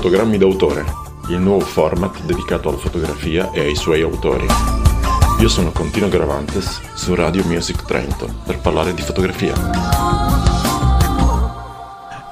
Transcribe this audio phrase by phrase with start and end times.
[0.00, 0.86] Fotogrammi d'autore,
[1.28, 4.46] il nuovo format dedicato alla fotografia e ai suoi autori.
[5.40, 9.52] Io sono Contino Gravantes su Radio Music Trento per parlare di fotografia.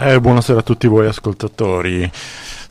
[0.00, 2.10] Eh, buonasera a tutti voi ascoltatori.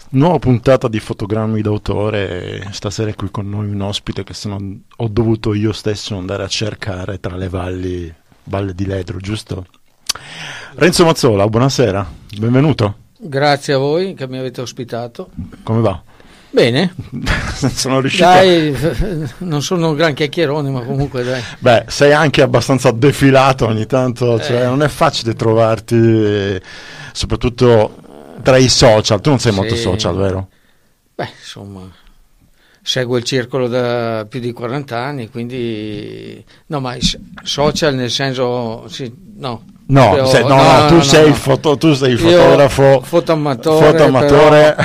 [0.09, 2.67] Nuova puntata di fotogrammi d'autore.
[2.71, 4.57] Stasera è qui con noi un ospite che sono,
[4.95, 8.11] ho dovuto io stesso andare a cercare tra le valli,
[8.45, 9.67] valle di Ledro, giusto?
[10.73, 13.05] Renzo Mazzola, buonasera, benvenuto.
[13.19, 15.29] Grazie a voi che mi avete ospitato.
[15.63, 16.01] Come va?
[16.49, 16.93] Bene.
[17.73, 18.25] sono riuscito.
[18.25, 18.75] Dai,
[19.39, 21.41] non sono un gran chiacchierone, ma comunque dai.
[21.59, 24.65] Beh, sei anche abbastanza defilato ogni tanto, cioè Eh.
[24.65, 26.61] non è facile trovarti, eh,
[27.11, 27.95] soprattutto
[28.43, 29.19] tra i social.
[29.21, 29.57] Tu non sei Sì.
[29.59, 30.47] molto social, vero?
[31.15, 31.81] Beh, insomma,
[32.81, 36.43] seguo il circolo da più di 40 anni, quindi...
[36.67, 36.95] No, ma
[37.43, 38.87] social nel senso...
[38.87, 39.63] Sì, no.
[39.89, 41.27] No, Io- sei- no, no, tu, no, sei no.
[41.27, 44.75] Il foto, tu sei il Io- fotografo, fotoamatore, fotoamatore.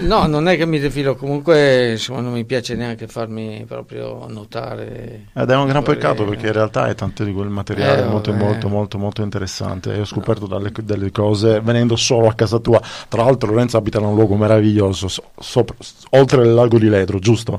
[0.00, 5.26] No, non è che mi defilo, comunque insomma, non mi piace neanche farmi proprio notare.
[5.34, 8.06] Ed è un gran peccato Eh, perché in realtà è tanto di quel materiale Eh,
[8.06, 9.92] molto, molto, molto, molto interessante.
[9.94, 12.80] E ho scoperto dalle- delle cose venendo solo a casa tua.
[13.08, 15.76] Tra l'altro, Lorenzo abita in un luogo meraviglioso, so- sopra-
[16.10, 17.58] oltre il lago di Ledro, giusto?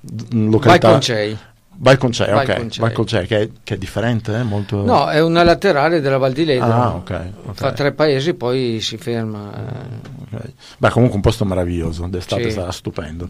[0.00, 0.90] D- Vai Località.
[0.90, 1.38] con Cei.
[1.80, 2.78] Balconcei, ok.
[2.80, 4.42] Balconcei, che, è, che è differente, eh?
[4.42, 4.84] molto.
[4.84, 6.66] No, è una laterale della Val di Ledro.
[6.66, 7.54] Ah, ok, ok.
[7.54, 9.52] Fa tre paesi, poi si ferma.
[9.54, 10.36] eh.
[10.36, 10.52] Ok.
[10.78, 12.50] Beh, comunque un posto meraviglioso, d'estate Sì.
[12.50, 13.28] sarà stupendo.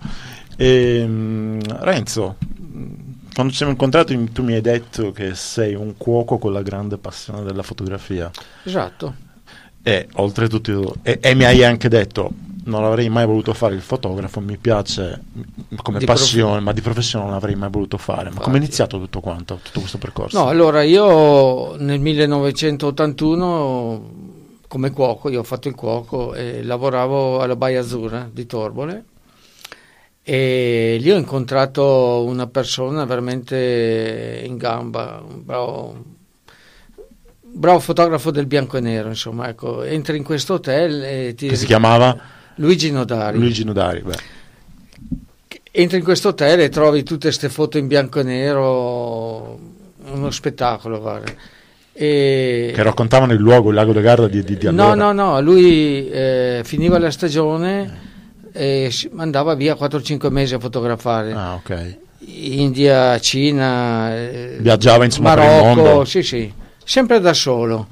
[0.57, 2.37] Ehm, Renzo,
[3.35, 6.97] quando ci siamo incontrati tu mi hai detto che sei un cuoco con la grande
[6.99, 8.31] passione della fotografia
[8.65, 9.15] Esatto.
[9.83, 12.31] e oltretutto e, e mi hai anche detto
[12.65, 15.23] non avrei mai voluto fare il fotografo, mi piace
[15.83, 18.31] come Di passione, ma di professione non l'avrei mai voluto fare.
[18.31, 20.39] Ma come è iniziato tutto quanto, tutto questo percorso?
[20.39, 24.27] No, allora io nel 1981
[24.69, 29.05] come cuoco, io ho fatto il cuoco e lavoravo alla Baia Azzurra di Torbole
[30.23, 36.05] e lì ho incontrato una persona veramente in gamba, un bravo,
[37.41, 41.57] bravo fotografo del bianco e nero, insomma, ecco, entri in questo hotel e ti che
[41.57, 43.39] si chiamava Luigi Nodari.
[43.39, 44.03] Luigi Nudari.
[44.03, 44.37] Beh.
[45.71, 49.59] Entri in questo hotel e trovi tutte queste foto in bianco e nero,
[50.07, 51.33] uno spettacolo, guarda.
[51.93, 52.73] E...
[52.75, 55.13] Che raccontavano il luogo, il lago de Garda di, di, di No, allora.
[55.13, 58.07] no, no, lui eh, finiva la stagione
[58.53, 61.33] e andava via 4-5 mesi a fotografare.
[61.33, 61.99] Ah, ok.
[62.21, 66.53] India, Cina, eh, Viaggiava, insomma, per il Marocco, sì, sì,
[66.85, 67.87] sempre da solo.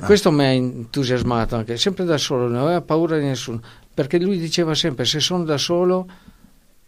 [0.00, 0.04] Ah.
[0.04, 3.60] Questo mi ha entusiasmato anche, sempre da solo, non aveva paura di nessuno,
[3.96, 6.06] perché lui diceva sempre se sono da solo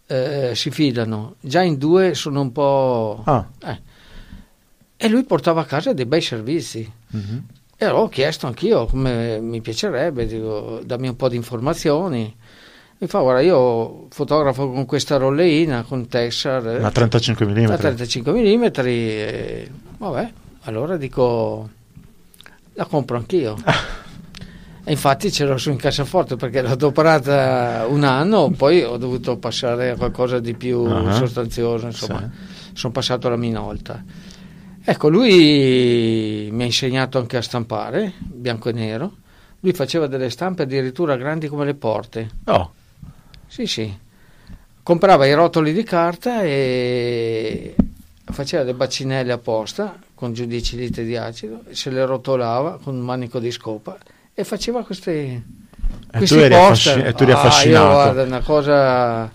[0.05, 3.23] eh, si fidano, già in due sono un po'...
[3.25, 3.81] Ah, eh.
[4.95, 6.87] E lui portava a casa dei bei servizi.
[7.07, 7.43] mhm.
[7.75, 12.35] E allora ho chiesto anch'io come mi piacerebbe, dico, dammi un po' di informazioni.
[12.99, 17.65] Mi fa, guarda, io fotografo con questa rolleina, con Texar, Una 35 mm.
[17.65, 20.31] da 35 mm, e, vabbè,
[20.63, 21.69] allora dico,
[22.73, 23.55] la compro anch'io.
[24.89, 29.37] E infatti ce l'ho su in cassaforte perché l'ho adoperata un anno, poi ho dovuto
[29.37, 32.71] passare a qualcosa di più Ah, sostanzioso, insomma, sì.
[32.73, 34.03] sono passato alla Minolta.
[34.83, 39.15] Ecco, lui mi ha insegnato anche a stampare, bianco e nero.
[39.59, 42.27] Lui faceva delle stampe addirittura grandi come le porte.
[42.45, 42.71] Oh,
[43.45, 43.95] Sì, sì.
[44.81, 47.75] Comprava i rotoli di carta e
[48.25, 53.01] faceva le bacinelle apposta con giù 10 litri di acido, se le rotolava con un
[53.01, 53.95] manico di scopa
[54.39, 55.41] e faceva queste,
[56.11, 57.93] E tu eri affasci- e tu eri Ah, io, affascinato.
[57.93, 59.31] guarda, una cosa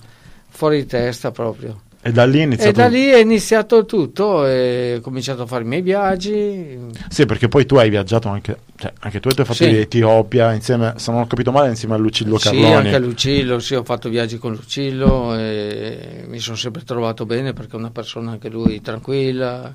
[0.49, 1.81] fuori di testa proprio.
[2.07, 2.73] e da lì è iniziato.
[2.73, 6.79] da lì è iniziato tutto ho cominciato a fare i miei viaggi.
[7.09, 9.71] Sì, perché poi tu hai viaggiato anche, cioè, anche tu hai fatto Sì.
[9.71, 12.75] l'Etiopia insieme, se non ho capito male, insieme a Lucillo Sì, Carloni.
[12.75, 17.53] anche a Lucillo, sì, ho fatto viaggi con Lucillo e mi sono sempre trovato bene
[17.55, 19.75] perché è una persona anche lui tranquilla,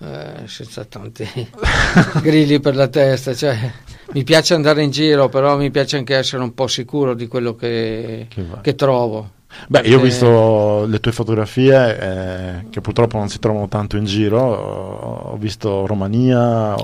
[0.00, 1.28] eh, senza tanti
[2.22, 3.34] grilli per la testa.
[3.36, 3.56] Cioè,
[4.12, 7.54] mi piace andare in giro, però mi piace anche essere un po' sicuro di quello
[7.54, 9.30] che, Che che trovo.
[9.68, 14.04] Beh, io ho visto le tue fotografie eh, che purtroppo non si trovano tanto in
[14.04, 14.40] giro.
[14.40, 16.74] Ho visto Romania,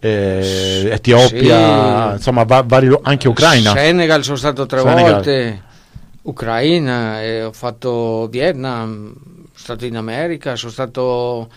[0.00, 2.14] eh, Etiopia, Sì.
[2.16, 3.72] insomma, va- vari anche Ucraina.
[3.72, 5.12] Senegal sono stato tre Senegal.
[5.12, 5.62] volte,
[6.22, 11.48] Ucraina, e ho fatto Vietnam, sono stato in America, sono stato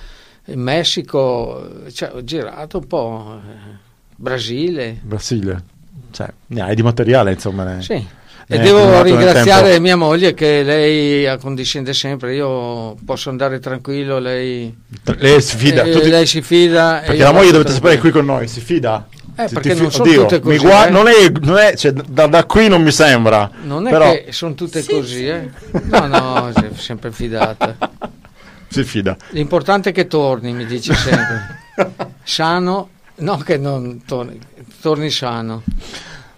[0.45, 3.83] in Messico, cioè, ho girato un po', eh,
[4.15, 4.97] Brasile.
[5.01, 5.63] Brasile.
[6.11, 7.63] Cioè, ne hai di materiale, insomma.
[7.63, 7.93] ne- Sì.
[7.93, 14.73] ne E devo ringraziare mia moglie che lei accondiscende sempre, io posso andare tranquillo, lei,
[15.17, 15.83] Lei si fida.
[15.83, 17.01] eh, tutti- lei si fida.
[17.01, 19.07] e perché la moglie dovete sapere è qui con noi, si fida.
[19.37, 20.89] Eh, perché ti non sono oddio, tutte così, gua- eh.
[20.91, 23.49] non è, non è- cioè, da, da qui non mi sembra.
[23.63, 25.49] Non è però che sono tutte così, eh?
[25.83, 27.75] No, no, sempre fidata.
[28.69, 29.17] si fida.
[29.31, 31.63] L'importante è che torni, mi dici sempre.
[32.23, 34.39] Sano, no che non torni,
[34.81, 35.63] torni sano.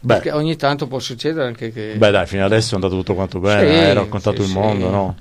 [0.05, 1.95] Perché Beh, ogni tanto può succedere anche che...
[1.97, 4.85] beh, dai, fino adesso è andato tutto quanto bene, Sì, hai raccontato sì, il mondo,
[4.85, 4.91] sì.
[4.91, 5.15] no?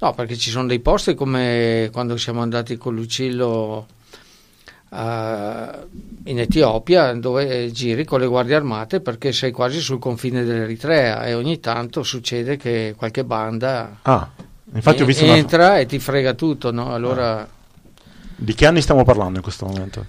[0.00, 3.86] No, perché ci sono dei posti come quando siamo andati con Lucillo
[4.90, 5.86] eh,
[6.24, 11.34] in Etiopia dove giri con le guardie armate perché sei quasi sul confine dell'Eritrea e
[11.34, 14.28] ogni tanto succede che qualche banda Ah,
[14.74, 15.36] infatti ho en- visto una...
[15.36, 16.92] entra e ti frega tutto, no?
[16.92, 17.48] Allora,
[18.36, 20.04] Di che anni stiamo parlando in questo momento?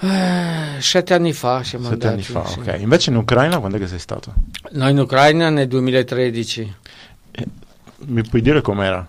[0.00, 2.32] Eh, sette anni fa siamo Sette anni andati.
[2.32, 2.58] fa, sì.
[2.60, 2.76] ok.
[2.80, 4.32] Invece in Ucraina quando è che sei stato?
[4.72, 6.74] No, in Ucraina nel 2013.
[8.06, 9.06] Mi puoi dire com'era?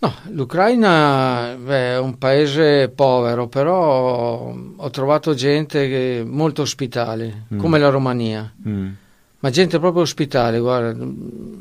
[0.00, 7.58] No, l'Ucraina beh, è un paese povero, però ho trovato gente molto ospitale, Mm.
[7.58, 8.88] come la Romania, Mm.
[9.40, 11.04] ma gente proprio ospitale, guarda,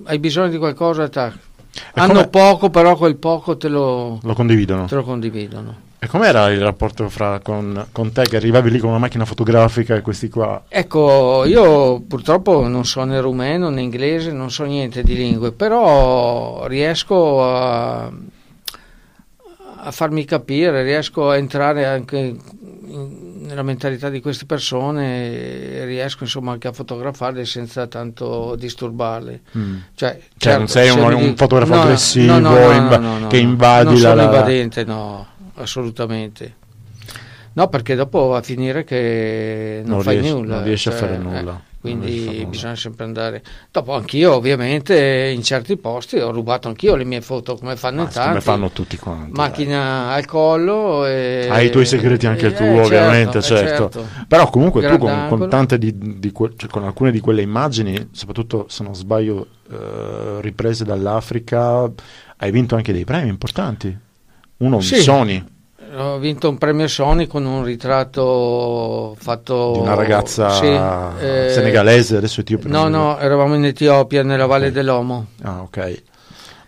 [0.03, 1.33] hai bisogno di qualcosa, tac.
[1.73, 4.85] E hanno come- poco, però quel poco te lo, Lo condividono.
[4.85, 5.75] te lo condividono.
[5.99, 9.95] E com'era il rapporto fra, con, con te che arrivavi lì con una macchina fotografica
[9.95, 10.65] e questi qua?
[10.69, 16.67] Ecco, io purtroppo non so né rumeno né inglese, non so niente di lingue, però
[16.67, 18.03] riesco a,
[19.79, 26.51] a farmi capire, riesco a entrare anche in- nella mentalità di queste persone riesco insomma
[26.51, 29.41] anche a fotografarle senza tanto disturbarle.
[29.57, 29.75] Mm.
[29.95, 33.85] Cioè, Cioè, non sei se un- un fotografo no, aggressivo, no, no, no, che invadi
[33.85, 36.55] non la- sono la- invadente, no, assolutamente.
[37.53, 40.55] No, perché dopo va a finire che non, Non fai riesci- nulla.
[40.57, 41.51] non riesci a cioè, fare eh, nulla.
[41.53, 42.49] A quindi fare nulla.
[42.49, 43.43] bisogna sempre andare.
[43.71, 48.07] Dopo anch'io, ovviamente, in certi posti ho rubato anch'io le mie foto, come fanno in
[48.07, 48.41] Ah, come tanti.
[48.41, 49.31] fanno tutti quanti.
[49.31, 49.47] dai.
[49.47, 51.07] Macchina al collo.
[51.07, 51.47] E...
[51.49, 54.05] Hai i tuoi segreti anche eh, tu, certo, ovviamente, eh, certo.
[54.27, 58.09] Però comunque tu con, con tante di, di que- cioè, con alcune di quelle immagini,
[58.11, 61.89] soprattutto se non sbaglio, eh, riprese dall'Africa,
[62.37, 64.05] hai vinto anche dei premi importanti.
[64.57, 64.95] Uno, Sì.
[65.01, 65.43] Sony,
[65.95, 70.65] Ho vinto un premio Sony con un ritratto fatto di una ragazza Sì,
[71.25, 72.67] eh, senegalese, adesso etiope.
[72.67, 75.27] No, no, eravamo in Etiopia, nella Valle dell'Omo.
[75.43, 76.03] Ah, ok.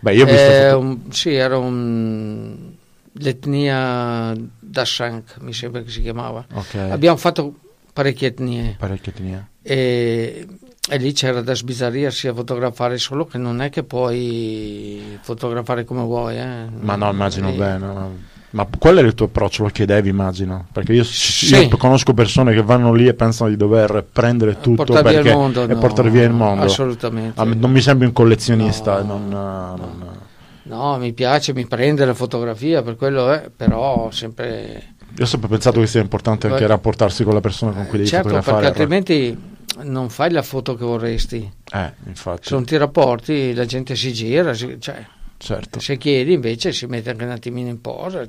[0.00, 2.72] Beh, io ho visto Eh, un- sì, era un,
[3.12, 6.44] l'etnia Dashank, mi sembra che si chiamava.
[6.54, 7.54] Ok, Abbiamo fatto
[7.92, 9.46] parecchie etnie parecchio etnia.
[9.62, 10.46] e,
[10.90, 16.02] e lì c'era da sbizzarrirsi a fotografare, solo che non è che puoi fotografare come
[16.02, 16.36] vuoi.
[16.38, 16.66] eh.
[16.80, 17.78] Ma no, immagino Eh, bene.
[17.78, 18.16] no.
[18.52, 19.62] Ma qual è il tuo approccio?
[19.62, 20.66] Lo chiedevi, immagino?
[20.72, 21.54] Perché io, Sì.
[21.54, 25.36] io conosco persone che vanno lì e pensano di dover prendere tutto portare via perché,
[25.36, 26.64] mondo, e no, portare via il mondo.
[26.64, 27.40] Assolutamente.
[27.40, 29.02] Ah, non mi sembri un collezionista.
[29.02, 30.18] No, non, non-
[30.64, 34.94] No, mi piace, mi prende la fotografia, per quello è, però sempre...
[35.16, 37.98] Io ho sempre pensato che sia importante anche Beh, rapportarsi con la persona con cui
[37.98, 38.66] devi certo, perché fotografare.
[38.80, 39.38] altrimenti
[39.82, 41.50] non fai la foto che vorresti.
[41.72, 45.04] Eh, infatti, Se non ti rapporti la gente si gira, si- cioè,
[45.36, 45.80] certo.
[45.80, 48.24] se chiedi invece si mette anche un attimino in posa.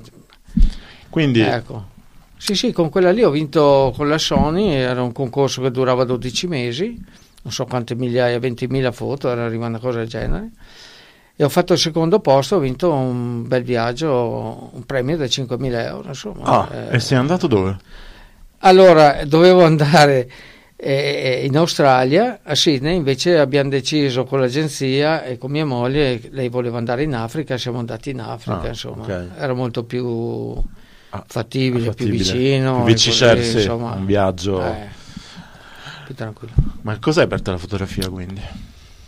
[1.08, 1.90] Quindi, Ecco.
[2.36, 6.02] Sì, sì, con quella lì ho vinto con la Sony, era un concorso che durava
[6.04, 7.00] 12 mesi,
[7.42, 10.50] non so quante migliaia, 20.000 foto, era arrivata una cosa del genere.
[11.42, 15.72] E ho fatto il secondo posto, ho vinto un bel viaggio, un premio da 5.000
[15.86, 16.06] euro.
[16.06, 16.44] Insomma.
[16.44, 17.76] ah, Eh, e sei andato dove?
[18.58, 20.30] Allora, dovevo andare
[20.76, 26.48] eh, in Australia, a Sydney, invece abbiamo deciso con l'agenzia e con mia moglie, lei
[26.48, 29.26] voleva andare in Africa, siamo andati in Africa, Ah, insomma, ok.
[29.36, 30.54] era molto più
[31.10, 32.16] Ah, fattibile, più fattibile.
[32.18, 32.74] vicino.
[32.76, 34.62] Più vicino, così, sì, insomma, un viaggio.
[34.64, 34.88] eh,
[36.04, 36.52] più tranquillo.
[36.82, 38.40] Ma cos'è per te la fotografia quindi?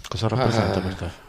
[0.09, 0.82] Cosa rappresenta Ah.
[0.82, 1.24] per te?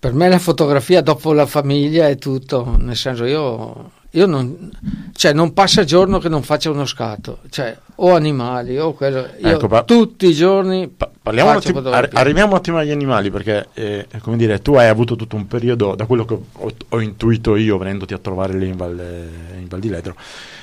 [0.00, 4.70] Per me la fotografia dopo la famiglia è tutto, nel senso io, io non,
[5.12, 9.68] cioè non passa giorno che non faccia uno scatto, cioè o animali o quello, Ecco,
[9.68, 13.68] pa- tutti i giorni Pa- Parliamo un attimo, arri- arriviamo un attimo agli animali perché,
[13.74, 17.54] eh, come dire, tu hai avuto tutto un periodo, da quello che ho, ho intuito
[17.56, 18.98] io venendoti a trovare lì in Val,
[19.58, 20.14] in Val di Ledro,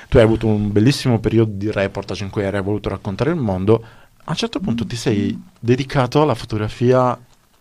[0.10, 3.84] tu hai avuto un bellissimo periodo di reportage in cui hai voluto raccontare il mondo.
[4.24, 7.16] A un certo punto ti sei dedicato alla fotografia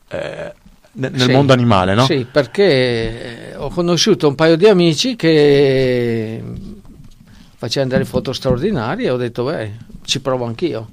[0.08, 0.54] eh,
[0.96, 1.32] nel Sì.
[1.32, 2.04] mondo animale, no?
[2.04, 6.42] Sì, perché eh, ho conosciuto un paio di amici che
[7.56, 9.72] facevano delle foto straordinarie e ho detto, beh,
[10.04, 10.88] ci provo anch'io.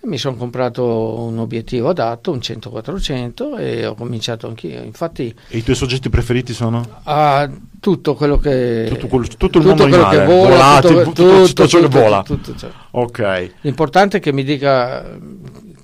[0.00, 0.84] Mi sono comprato
[1.24, 4.80] un obiettivo adatto, un 100-400 e ho cominciato anch'io.
[4.82, 6.82] Infatti, E i tuoi soggetti preferiti sono?
[7.02, 7.50] a
[7.80, 8.86] tutto quello che...
[8.90, 11.88] Tutto, quel- tutto il mondo quello animale, che vola, volati, tutto, tutto- tutto ciò che
[11.88, 12.22] vola.
[12.22, 12.68] tutto ciò.
[12.92, 13.50] Ok.
[13.62, 15.18] L'importante è che mi dica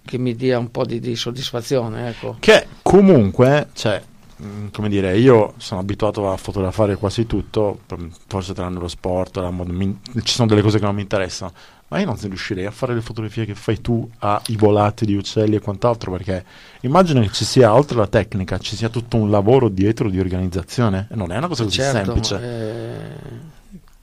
[0.07, 2.37] che mi dia un po' di, di soddisfazione, ecco.
[2.39, 4.01] Che comunque, cioè,
[4.37, 7.97] mh, come dire, io sono abituato a fotografare quasi tutto, p-
[8.29, 11.53] forse tranne lo sport, la mod- mi- ci sono delle cose che non mi interessano,
[11.95, 15.55] ma io non riuscirei a fare le fotografie che fai tu ai volati di uccelli
[15.55, 16.45] e quant'altro, perché
[16.81, 21.07] immagino che ci sia, oltre alla tecnica, ci sia tutto un lavoro dietro di organizzazione.
[21.13, 22.35] Non è una cosa così Certo, semplice.
[22.43, 22.99] eh,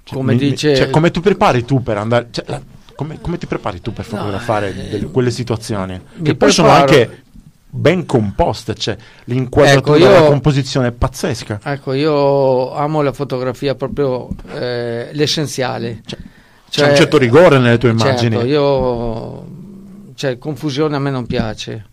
[0.05, 2.27] Cioè, come mi- dice- cioè, come tu prepari tu per andare...
[2.31, 2.61] cioè, la-
[2.95, 5.99] come, come ti prepari tu per No, fotografare eh, delle- quelle situazioni?
[6.23, 7.23] Che poi sono anche
[7.69, 8.95] ben composte, cioè
[9.25, 11.59] l'inquadratura, Ecco, io- la composizione è pazzesca.
[11.61, 16.01] Ecco, io amo la fotografia proprio eh, l'essenziale.
[16.05, 16.19] Cioè,
[16.71, 18.35] C'è un certo rigore nelle tue immagini.
[18.35, 19.45] Certo, io
[20.15, 21.85] cioè confusione a me non piace.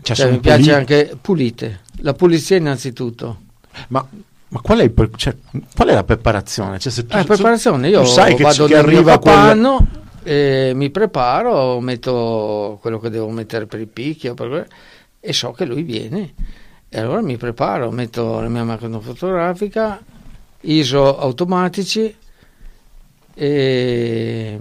[0.00, 0.72] Cioè, Cioè, mi piace puliti.
[0.72, 1.80] anche pulite.
[2.02, 3.40] La pulizia innanzitutto.
[3.88, 4.06] Ma,
[4.48, 5.34] ma qual, è il cioè,
[5.74, 6.78] qual è la preparazione?
[6.78, 9.34] Cioè, se tu, Eh, preparazione, io sai che, vado che arriva quel...
[9.34, 9.86] capanno,
[10.22, 14.68] e mi preparo, metto quello che devo mettere per i picchi o per
[15.18, 16.32] e so che lui viene.
[16.88, 20.00] E allora mi preparo, metto la mia macchina fotografica,
[20.62, 22.14] ISO automatici
[23.42, 24.58] e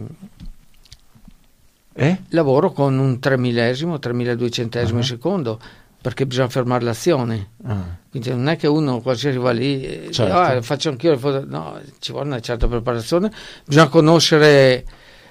[1.93, 2.17] Eh?
[2.29, 5.03] lavoro con un 3 millesimo, 3200 Ah.
[5.03, 5.59] secondo
[6.01, 7.49] perché bisogna fermare l'azione.
[7.65, 7.83] Ah.
[8.09, 10.33] Quindi non è che uno qualsiasi va lì e dice, Certo.
[10.33, 11.43] "Ah, faccio anch'io le foto.
[11.45, 13.29] No, ci vuole una certa preparazione,
[13.65, 14.85] bisogna conoscere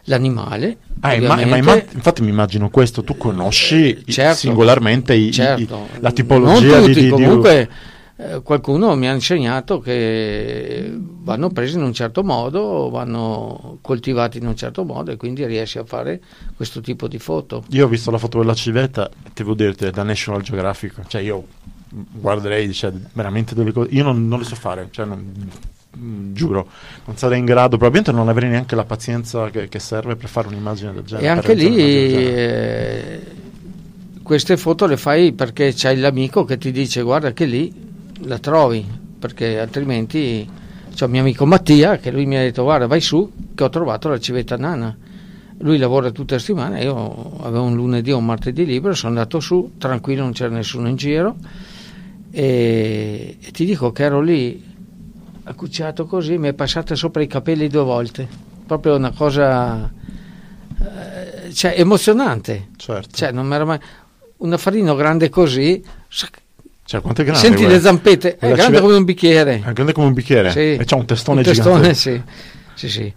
[0.05, 0.77] l'animale.
[1.01, 4.37] Ah, ma imma- infatti mi immagino questo, tu conosci i- Certo.
[4.37, 5.89] singolarmente i- i- Certo.
[6.01, 7.71] la tipologia non di- tutti, di, di- comunque
[8.21, 14.47] eh, qualcuno mi ha insegnato che vanno presi in un certo modo, vanno coltivati in
[14.49, 16.21] un certo modo e quindi riesci a fare
[16.57, 17.63] questo tipo di foto.
[17.69, 21.47] Io ho visto la foto della civetta, e devo dirti, da National Geographic, cioè io
[21.91, 25.49] guarderei, cioè, veramente delle cose, io non, non le so fare, cioè, non-
[25.97, 26.69] mm, giuro,
[27.05, 30.49] non sarei in grado, probabilmente non avrei neanche la pazienza che, che serve per fare
[30.49, 31.25] un'immagine del genere.
[31.25, 33.21] E anche lì eh,
[34.25, 37.87] queste foto le fai perché c'hai l'amico che ti dice guarda che lì
[38.23, 38.87] la trovi,
[39.19, 40.49] perché altrimenti
[40.95, 43.69] c'è un mio amico Mattia che lui mi ha detto guarda vai su che ho
[43.69, 44.97] trovato la civetta nana.
[45.61, 49.41] Lui lavora tutte le settimane, io avevo un lunedì o un martedì libero, sono andato
[49.41, 51.37] su, tranquillo, non c'era nessuno in giro
[52.31, 54.65] e, e ti dico che ero lì
[55.43, 58.29] accucciato così, mi è passata sopra i capelli due volte,
[58.67, 59.91] proprio una cosa
[60.81, 62.69] eh, cioè, emozionante.
[62.77, 63.17] Certo.
[63.17, 63.79] Cioè, non mai...
[64.39, 66.41] Un affarino grande così, sac-
[66.89, 67.43] Cioè, quanto è grande?
[67.43, 67.77] senti guarda?
[67.77, 69.63] le zampette, è Quella grande cive- come un bicchiere.
[69.63, 70.59] È grande come un bicchiere Sì.
[70.77, 71.95] e c'ha un testone, Un testone, gigante.
[71.95, 72.23] sì.
[72.75, 73.13] sì, sì.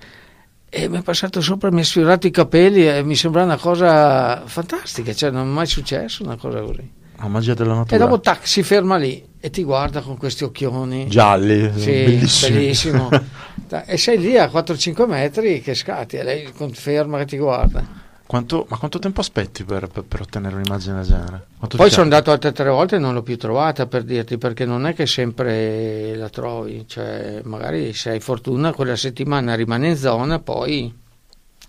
[0.73, 4.43] E mi è passato sopra, mi ha sfiorato i capelli e mi sembra una cosa
[4.45, 6.99] fantastica, cioè non è mai successo una cosa così.
[7.17, 7.97] La magia della E natura.
[8.05, 11.07] dopo tac, si ferma lì e ti guarda con questi occhioni.
[11.07, 12.57] Gialli, Sì, bellissimi.
[12.57, 13.09] bellissimo.
[13.69, 17.85] Ta- e sei lì a 4-5 metri che scatti e lei conferma che ti guarda.
[18.31, 21.45] Quanto- ma quanto tempo aspetti per, per- per ottenere un'immagine del genere?
[21.57, 24.63] Quanto Poi sono andato altre tre volte e non l'ho più trovata per dirti, perché
[24.63, 29.97] non è che sempre la trovi, cioè magari se hai fortuna quella settimana rimane in
[29.97, 30.97] zona, poi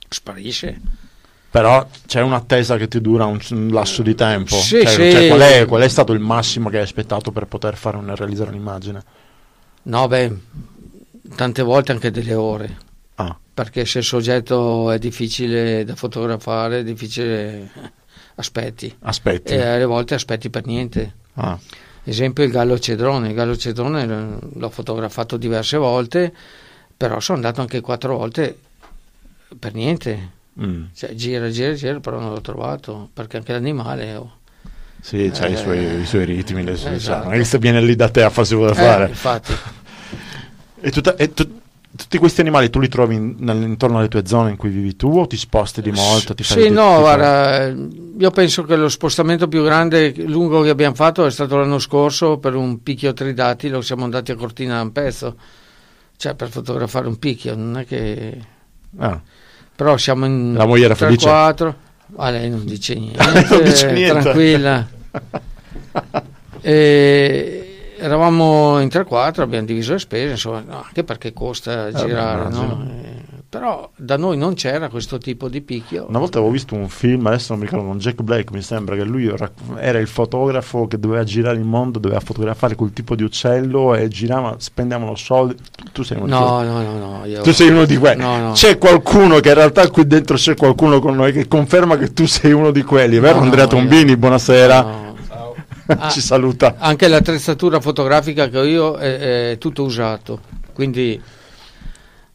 [0.09, 0.81] sparisce.
[1.51, 4.55] Però c'è un'attesa che ti dura un, un lasso di tempo.
[4.55, 5.11] Sì, Cioè, sì.
[5.11, 8.15] cioè, qual, è, qual è stato il massimo che hai aspettato per poter fare un-
[8.15, 9.03] realizzare un'immagine?
[9.83, 10.33] No, beh,
[11.35, 12.77] tante volte anche delle ore,
[13.55, 17.71] perché se il soggetto è difficile da fotografare, è difficile,
[18.37, 18.95] aspetti.
[19.01, 19.53] aspetti.
[19.53, 21.15] E alle volte aspetti per niente.
[21.35, 21.59] Ah,
[22.05, 26.33] Esempio il gallo cedrone, il gallo cedrone l- l'ho fotografato diverse volte,
[26.97, 28.59] però sono andato anche quattro volte
[29.59, 30.31] per niente.
[30.61, 30.85] mm.
[30.95, 34.15] Cioè, gira, gira, gira, però non l'ho trovato, perché anche l'animale...
[34.17, 34.37] oh.
[35.01, 36.63] Sì, i, Eh, suoi, i suoi ritmi.
[36.65, 37.17] Le sue, esatto.
[37.19, 39.09] cioè, non è che se viene lì da te a farsi vuole Eh, fare.
[39.09, 39.53] infatti,
[40.81, 41.61] E, tutta- e tu-
[41.95, 45.19] tutti questi animali tu li trovi in- intorno alle tue zone in cui vivi tu
[45.19, 46.35] o ti sposti di molto?
[46.35, 51.27] Ti sì, no, guarda, io penso che lo spostamento più grande, lungo che abbiamo fatto
[51.27, 55.37] è stato l'anno scorso per un picchio tridatilo, siamo andati a Cortina da un pezzo,
[56.17, 58.39] cioè per fotografare un picchio, non è che...
[58.99, 59.21] Ah,
[59.75, 61.27] Però siamo in La moglie era felice?
[61.27, 61.77] 4
[62.17, 64.21] ah, lei non dice niente, Non dice niente.
[64.21, 64.89] tranquilla.
[66.65, 67.72] E
[68.03, 72.85] eravamo in 3-4, abbiamo diviso le spese, insomma, no, anche perché costa Eh, girare, no?
[72.89, 73.21] Eh,
[73.53, 76.07] però da noi non c'era questo tipo di picchio.
[76.09, 78.97] Una volta avevo visto un film, adesso non mi ricordo, con Jack Black mi sembra
[78.97, 83.23] che lui era, il fotografo che doveva girare il mondo, doveva fotografare quel tipo di
[83.25, 85.57] uccello e girava, spendevano soldi.
[85.57, 87.25] Tu, tu sei uno di No, no, no, no.
[87.27, 87.43] Io...
[87.43, 88.23] Tu sei uno di quelli.
[88.23, 88.53] No, no.
[88.53, 92.27] C'è qualcuno che in realtà qui dentro c'è qualcuno con noi che conferma che tu
[92.27, 94.13] sei uno di quelli, vero No, Andrea no, Tombini?
[94.13, 95.02] io- Buonasera.
[95.87, 96.09] Ah.
[96.11, 96.77] Ci saluta.
[96.79, 100.41] Anche l'attrezzatura fotografica che ho io è, è tutto usato,
[100.73, 101.21] quindi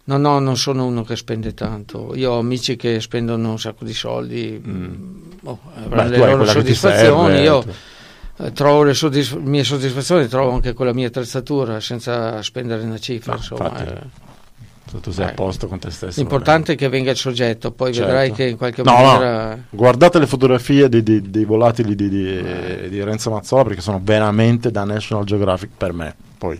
[0.05, 2.13] no, no, non sono uno che spende tanto.
[2.15, 5.87] Io ho amici che spendono un sacco di soldi, avranno Mm.
[5.89, 7.31] Beh, le tu hai loro soddisfazioni.
[7.35, 7.65] serve, io
[8.39, 12.99] eh, trovo le soddisf- mie soddisfazioni, trovo anche con la mia attrezzatura senza spendere una
[12.99, 13.33] cifra.
[13.33, 13.89] No, insomma, infatti.
[13.89, 14.25] eh.
[14.89, 15.33] Se tu sei a Eh.
[15.33, 16.19] posto con te stesso.
[16.19, 18.07] L'importante è che venga il soggetto, poi Certo.
[18.09, 19.55] vedrai che in qualche No, maniera...
[19.55, 23.99] no, guardate le fotografie dei, dei- dei volatili di, di- di Renzo Mazzola perché sono
[24.01, 26.15] veramente da National Geographic per me.
[26.37, 26.59] Poi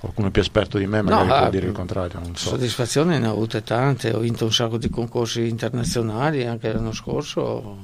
[0.00, 2.50] qualcuno più esperto di me magari No, può ah, dire il contrario, non so.
[2.50, 7.78] Soddisfazione ne ho avute tante, ho vinto un sacco di concorsi internazionali anche l'anno scorso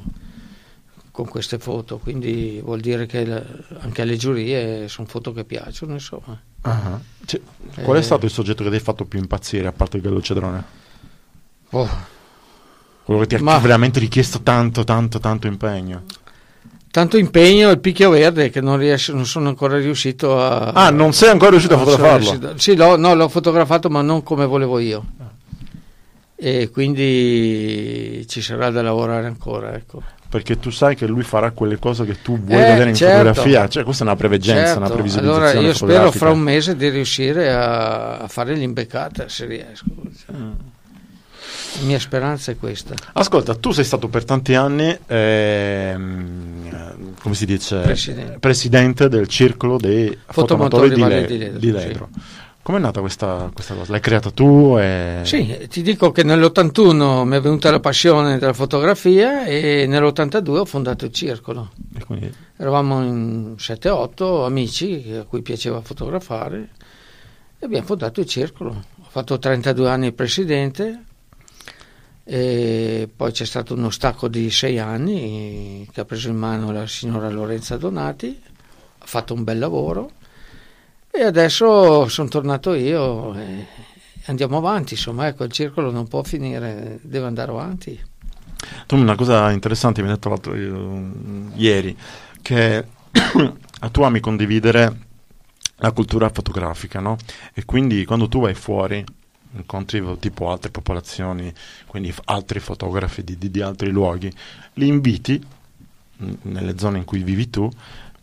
[1.11, 3.27] con queste foto, quindi vuol dire che
[3.81, 6.41] anche alle giurie sono foto che piacciono, insomma.
[6.63, 7.41] Ah, cioè,
[7.83, 8.03] qual è Eh.
[8.03, 10.65] stato il soggetto che ti ha fatto più impazzire a parte il Gallocedrone?
[11.71, 11.89] Oh,
[13.05, 16.05] Quello che ti ha Ma- veramente richiesto tanto, tanto, tanto impegno.
[16.93, 20.69] tanto impegno e il picchio verde che non, riesco, non sono ancora riuscito a...
[20.73, 22.19] Ah, non sei ancora riuscito a fotografarlo?
[22.31, 25.05] riuscito- Sì, l'ho, no, l'ho fotografato ma non come volevo io.
[26.37, 30.03] E quindi ci sarà da lavorare ancora, ecco.
[30.33, 33.19] Perché tu sai che lui farà quelle cose che tu vuoi Eh, vedere in certo.
[33.19, 33.69] fotografia.
[33.69, 36.89] Cioè, questa è una preveggenza, una Certo, previsualizzazione allora io spero fra un mese di
[36.89, 39.85] riuscire a, a fare l'imbeccata se riesco.
[40.25, 40.35] Cioè,
[41.81, 42.95] La mia speranza è questa.
[43.13, 48.39] Ascolta, tu sei stato per tanti anni, ehm, come si dice, Presidente.
[48.39, 52.09] presidente del circolo dei Fotomotori fotomotori di, Le- di Ledro, Ledro.
[52.63, 53.91] Com'è nata questa, questa cosa?
[53.91, 54.77] L'hai creata tu?
[54.79, 55.23] E...
[55.25, 60.65] Sì, ti dico che nell'81 mi è venuta la passione della fotografia e nell'82 ho
[60.65, 61.73] fondato il circolo.
[61.97, 66.69] E quindi- Eravamo in 7-8 amici a cui piaceva fotografare
[67.59, 68.71] e abbiamo fondato il circolo.
[68.71, 71.05] Ho fatto 32 anni presidente
[72.23, 76.87] e poi c'è stato uno stacco di 6 anni che ha preso in mano la
[76.87, 78.41] signora Lorenza Donati,
[78.99, 80.13] ha fatto un bel lavoro
[81.15, 83.67] e adesso sono tornato io e
[84.27, 88.03] andiamo avanti, insomma ecco il circolo non può finire, deve andare avanti.
[88.87, 90.73] Tu una cosa interessante mi hai detto l'altro, eh,
[91.55, 91.95] ieri,
[92.41, 92.87] che
[93.93, 94.97] tu ami condividere
[95.77, 97.17] la cultura fotografica, no?
[97.53, 99.05] E quindi quando tu vai fuori,
[99.55, 101.53] incontri tipo altre popolazioni,
[101.87, 104.33] quindi altri fotografi di, di- di altri luoghi,
[104.75, 105.45] li inviti
[106.43, 107.69] nelle zone in cui vivi tu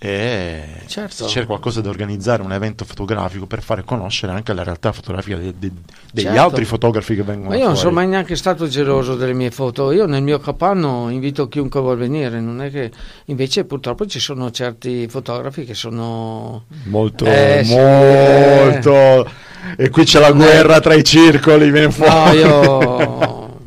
[0.02, 1.28] e Certo.
[1.28, 5.54] cerca qualcosa da organizzare, un evento fotografico per fare conoscere anche la realtà fotografica de-
[5.60, 5.72] de-
[6.14, 6.40] degli Certo.
[6.42, 7.80] altri fotografi che vengono Ma io non fuori.
[7.82, 9.92] sono mai neanche stato geloso delle mie foto.
[9.92, 12.40] Io nel mio capanno invito chiunque vuol venire.
[12.40, 12.92] Non è che
[13.26, 16.64] invece purtroppo ci sono certi fotografi che sono.
[16.86, 19.30] Molto, Eh, molto.
[19.76, 22.38] E qui c'è la Non guerra tra i circoli, viene No, fuori.
[22.38, 23.48] io.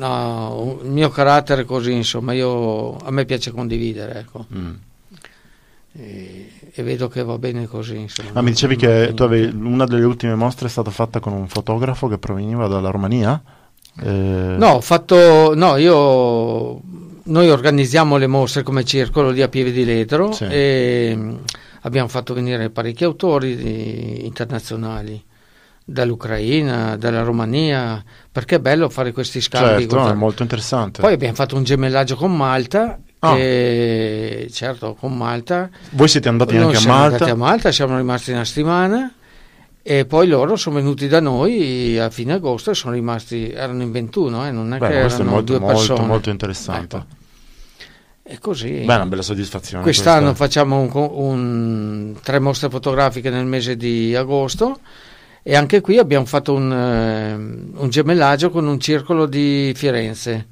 [0.00, 4.46] No, il mio carattere è così, insomma, io, a me piace condividere, ecco.
[4.54, 4.72] Mm.
[5.92, 8.30] E, e vedo che va bene così, insomma.
[8.34, 12.06] Ah, mi dicevi che avevi, una delle ultime mostre è stata fatta con un fotografo
[12.06, 13.42] che proveniva dalla Romania?
[14.00, 15.52] Eh, No, ho fatto.
[15.54, 16.80] No, io.
[17.22, 20.44] Noi organizziamo le mostre come circolo lì a Pieve di Ledro Sì.
[20.44, 21.38] e mh,
[21.82, 25.22] abbiamo fatto venire parecchi autori di- internazionali
[25.84, 29.88] dall'Ucraina, dalla Romania, perché è bello fare questi scambi.
[29.88, 31.00] certo, è molto interessante.
[31.02, 33.34] Poi abbiamo fatto un gemellaggio con Malta, Ah.
[33.34, 35.68] che, certo, con Malta.
[35.90, 37.04] Voi siete andati anche a Malta?
[37.14, 39.12] andati a Malta, siamo rimasti una settimana
[39.82, 43.90] e poi loro sono venuti da noi a fine agosto e sono rimasti, erano in
[43.92, 46.06] 21, eh, non è Beh, che questo è erano molto, due molto, persone.
[46.06, 46.96] molto interessante.
[46.96, 47.06] Ecco.
[48.22, 48.70] E così.
[48.84, 49.82] Beh, è una bella soddisfazione.
[49.82, 50.44] Quest'anno questa.
[50.44, 54.78] facciamo un, un- tre mostre fotografiche nel mese di agosto
[55.42, 60.46] e anche qui abbiamo fatto un, ehm, un gemellaggio con un circolo di Firenze.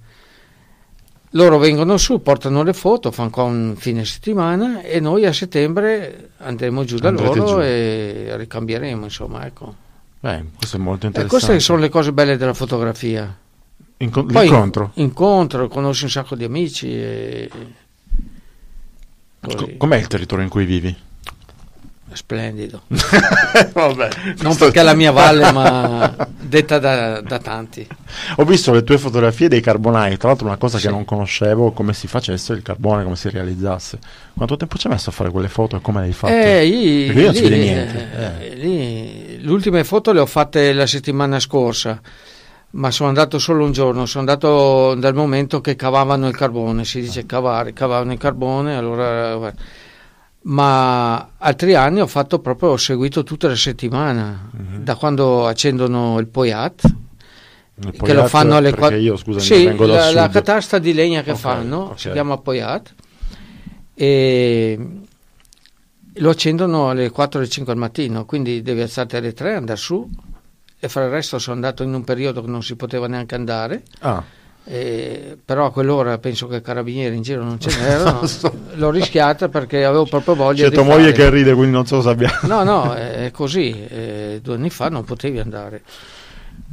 [1.33, 6.31] Loro vengono su, portano le foto, fanno qua un fine settimana e noi a settembre
[6.39, 7.61] andremo giù da Andrete loro giù.
[7.61, 9.75] e ricambieremo, insomma, ecco.
[10.21, 11.45] Beh, questo è molto E interessante.
[11.47, 13.37] queste sono le cose belle della fotografia.
[13.99, 14.91] Inco- Poi l'incontro.
[14.95, 17.51] incontro, conosci un sacco di amici e...
[19.77, 20.95] Com'è il territorio in cui vivi?
[22.13, 22.83] Splendido.
[23.73, 24.09] Vabbè,
[24.43, 27.87] Non perché è la mia valle, ma detta da, da tanti.
[28.37, 30.87] Ho visto le tue fotografie dei carbonai, tra l'altro una cosa Sì.
[30.87, 33.99] che non conoscevo, come si facesse il carbone, come si realizzasse.
[34.35, 36.61] Quanto tempo ci hai messo a fare quelle foto e come le hai fatte?
[36.61, 38.09] Eh, io- Perché io non si lì, vede niente,
[38.51, 42.01] eh, lì, le ultime foto le ho fatte la settimana scorsa,
[42.71, 44.05] ma sono andato solo un giorno.
[44.07, 46.85] Sono andato dal momento che cavavano il carbone.
[46.85, 48.77] Si dice cavare, cavavano il carbone.
[48.77, 49.59] Allora, guarda.
[50.49, 54.83] Ma altri anni ho fatto proprio, ho seguito tutta la settimana, Mhm.
[54.85, 56.83] da quando accendono il Poiat.
[57.81, 60.33] Il che lo Poiat, fanno alle perché 4 io, scusami, sì, vengo la, la sud.
[60.33, 61.99] catasta di legna che Ok, fanno ok.
[62.01, 62.95] si chiama Poiat
[63.95, 64.79] e
[66.15, 70.09] lo accendono alle 4 alle 5 al mattino quindi devi alzarti alle 3 andare su
[70.81, 73.83] e fra il resto sono andato in un periodo che non si poteva neanche andare
[74.01, 74.23] Ah,
[74.69, 78.53] e- però a quell'ora penso che carabinieri in giro non ce n'erano So.
[78.75, 82.03] l'ho rischiata perché avevo proprio voglia c'è di tua moglie che ride, quindi non so
[82.03, 82.41] se abbia...
[82.43, 85.83] no no è così eh, due anni fa non potevi andare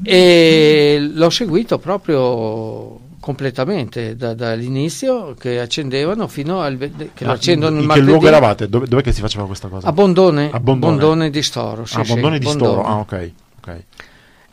[0.03, 6.77] e l'ho seguito proprio completamente da, dall'inizio che accendevano fino al
[7.13, 8.69] che lo accendono in che luogo eravate?
[8.69, 9.87] Dove, dov'è che si faceva questa cosa?
[9.87, 10.91] a Bondone, A Bondone.
[10.91, 12.71] Bondone di Storo sì, ah, sì, Bondone di Bondone.
[12.71, 12.87] Storo.
[12.87, 13.31] Ah, ok.
[13.61, 13.83] ok.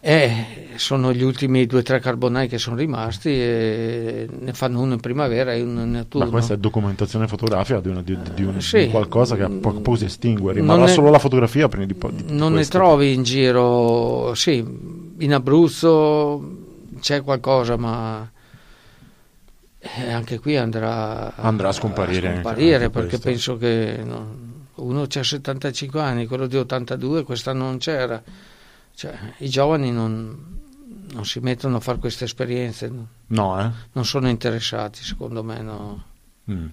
[0.05, 4.95] Eh, sono gli ultimi due o tre carbonai che sono rimasti e ne fanno uno
[4.95, 8.43] in primavera e uno in Ma autunno questa è documentazione fotografica di, una- di- di
[8.43, 8.87] un, Sì.
[8.87, 10.55] di qualcosa che a poco a poco si estingue.
[10.55, 12.79] Rimarrà Non ne- solo la fotografia prima di, di non ne questo.
[12.79, 14.57] trovi in giro sì
[15.19, 16.51] in Abruzzo
[16.99, 18.29] c'è qualcosa ma
[19.79, 23.29] eh, anche qui andrà Andrà a scomparire anche- scomparire, perché questo.
[23.29, 28.21] penso che non- uno c'ha 75 anni quello di 82 quest'anno non c'era
[28.95, 30.61] cioè, i giovani non,
[31.13, 32.91] non si mettono a fare queste esperienze
[33.27, 33.61] no?
[33.61, 33.71] Eh?
[33.93, 36.05] non sono interessati secondo me no.
[36.51, 36.67] Mm.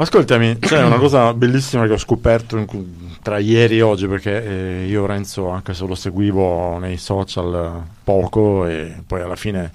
[0.00, 4.44] Ascoltami, c'è una cosa bellissima che ho scoperto in cu- tra ieri e oggi, perché
[4.44, 9.72] eh, io Renzo, anche se lo seguivo nei social eh, poco, e poi alla fine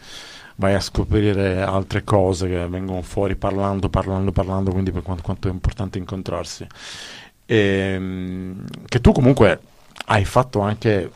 [0.56, 5.50] vai a scoprire altre cose che vengono fuori parlando, parlando, parlando, quindi per quanto, quanto
[5.50, 6.66] è importante incontrarsi.
[7.46, 9.60] Ehm, che tu comunque
[10.06, 11.12] hai fatto anche,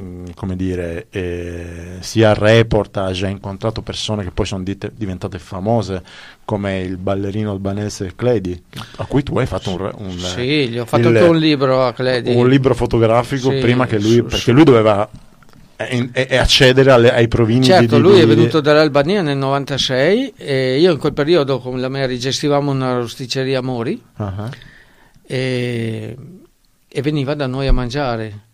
[0.00, 6.02] mh, come dire, eh, sia reportage, hai incontrato persone che poi sono dite- diventate famose,
[6.44, 8.60] come il ballerino albanese Cledi,
[8.96, 11.84] a cui tu hai fatto un, un, sì gli ho fatto il- anche un libro
[11.86, 15.08] a Cledi un libro fotografico Sì, prima che lui, su- perché su- lui doveva
[15.76, 19.36] eh, eh, accedere alle- ai provini Certo, di, di- lui è di- venuto dall'Albania nel
[19.38, 24.48] 96 e io in quel periodo con la Mary gestivamo una rosticceria Mori ah.
[25.26, 26.16] e,
[26.88, 28.48] e veniva da noi a mangiare.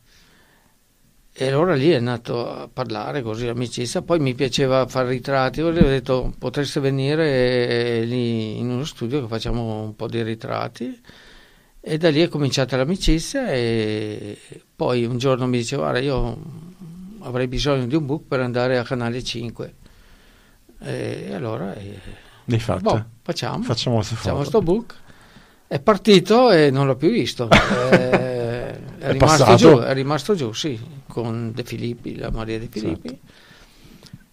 [1.39, 4.01] E allora lì è nato a parlare così, amicizia.
[4.01, 5.61] Poi mi piaceva fare ritratti.
[5.61, 10.99] Ho detto potreste venire lì in uno studio che facciamo un po' di ritratti.
[11.79, 13.51] E da lì è cominciata l'amicizia.
[13.51, 14.39] E
[14.75, 16.39] poi un giorno mi dice: Guarda, io
[17.21, 19.75] avrei bisogno di un book per andare a Canale 5.
[20.79, 21.99] E allora eh,
[22.47, 22.81] L'hai fatta?
[22.81, 23.63] boh, facciamo.
[23.63, 24.49] Facciamo Facciamo foto.
[24.49, 24.95] sto book.
[25.67, 27.49] È partito e non l'ho più visto.
[27.91, 28.35] Eh,
[29.09, 29.57] è, rimasto passato?
[29.57, 33.09] giù, è rimasto giù, sì, con De Filippi, la Maria De Filippi.
[33.09, 33.25] Certo.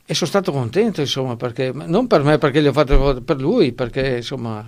[0.06, 3.72] E sono stato contento, insomma, perché non per me, perché le ho fatte per lui,
[3.72, 4.66] perché insomma.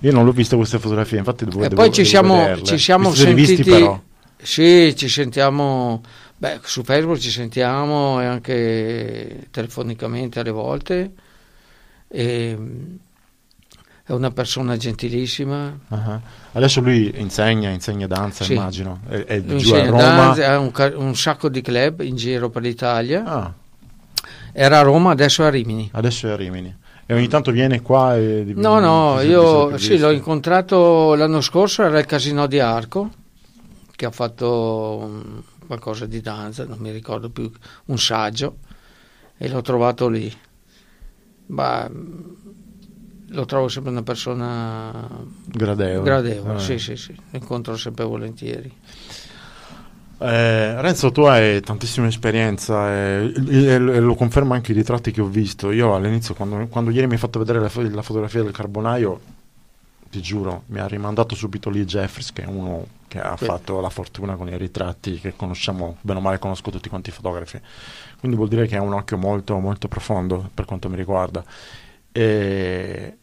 [0.00, 3.12] Io non l'ho vista queste fotografie, infatti devo, e devo- poi ci siamo, ci siamo
[3.12, 3.64] sentiti.
[3.64, 4.00] però?
[4.40, 6.02] Sì, ci sentiamo.
[6.36, 11.12] Beh, su Facebook ci sentiamo e anche telefonicamente alle volte.
[12.06, 12.56] E,
[14.08, 15.78] è una persona gentilissima.
[15.88, 16.18] Ah,
[16.52, 18.54] Adesso lui insegna, insegna danza, Sì.
[18.54, 19.00] immagino.
[19.06, 20.02] È, è giù a Roma.
[20.02, 23.22] danza, ha un, un sacco di club in giro per l'Italia.
[23.24, 23.52] Ah,
[24.52, 25.90] Era a Roma, adesso è a Rimini.
[25.92, 26.74] adesso è a Rimini.
[27.04, 28.44] E ogni tanto viene qua e...
[28.56, 33.10] No, no, io sì, l'ho incontrato l'anno scorso, era il Casino di Arco,
[33.94, 37.50] che ha fatto qualcosa di danza, non mi ricordo più,
[37.86, 38.56] un saggio,
[39.36, 40.30] e l'ho trovato lì.
[41.48, 41.88] Ma
[43.28, 45.06] lo trovo sempre una persona
[45.44, 46.04] Gradevole.
[46.04, 46.60] gradevole, Eh.
[46.60, 48.72] sì, sì, sì, lo incontro sempre volentieri.
[50.20, 55.20] Eh, Renzo, tu hai tantissima esperienza e, e- e lo conferma anche i ritratti che
[55.20, 55.70] ho visto.
[55.70, 59.20] Io all'inizio, quando, quando ieri mi hai fatto vedere la, la fotografia del carbonaio,
[60.10, 63.44] ti giuro, mi ha rimandato subito lì Jeffries, che è uno che ha Sì.
[63.44, 67.12] fatto la fortuna con i ritratti che conosciamo, bene o male conosco tutti quanti i
[67.12, 67.60] fotografi.
[68.18, 71.44] Quindi vuol dire che ha un occhio molto, molto profondo per quanto mi riguarda.
[72.12, 73.16] E,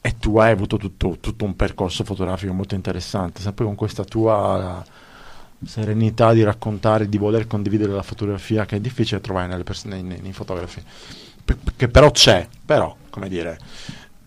[0.00, 4.84] e tu hai avuto tutto, tutto un percorso fotografico molto interessante, sempre con questa tua
[5.64, 10.02] serenità di raccontare, di voler condividere la fotografia che è difficile trovare nelle pers- nei,
[10.02, 10.82] nei- nei fotografi,
[11.44, 13.58] P- che però c'è, però, come dire,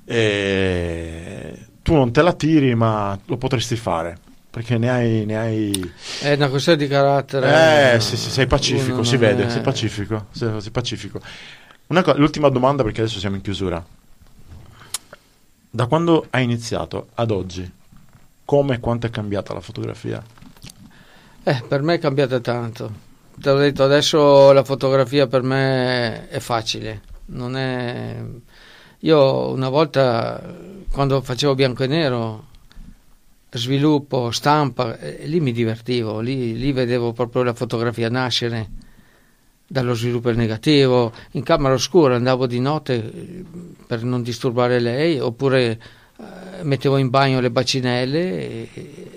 [0.06, 4.18] eh, tu non te la tiri ma lo potresti fare,
[4.50, 5.26] perché ne hai...
[5.26, 7.96] Ne hai È una questione di carattere.
[7.96, 11.20] eh, sì, sì, sei pacifico, si vede, è- sei pacifico, sei, sei pacifico.
[11.88, 13.84] Co- l'ultima domanda perché adesso siamo in chiusura.
[15.70, 17.72] Da quando hai iniziato ad oggi,
[18.44, 20.22] come e quanto è cambiata la fotografia?
[21.44, 23.06] Eh, per me è cambiata tanto.
[23.40, 27.02] Te l'ho detto, adesso la fotografia per me è facile.
[27.32, 28.16] È...
[29.00, 30.42] Io una volta,
[30.92, 32.46] quando facevo bianco e nero,
[33.52, 38.86] sviluppo, stampa, lì mi divertivo, lì, lì vedevo proprio la fotografia nascere
[39.68, 41.12] dallo sviluppo negativo.
[41.32, 43.44] In camera oscura andavo di notte eh,
[43.86, 45.80] per non disturbare lei, oppure
[46.20, 48.70] eh, mettevo in bagno le bacinelle e,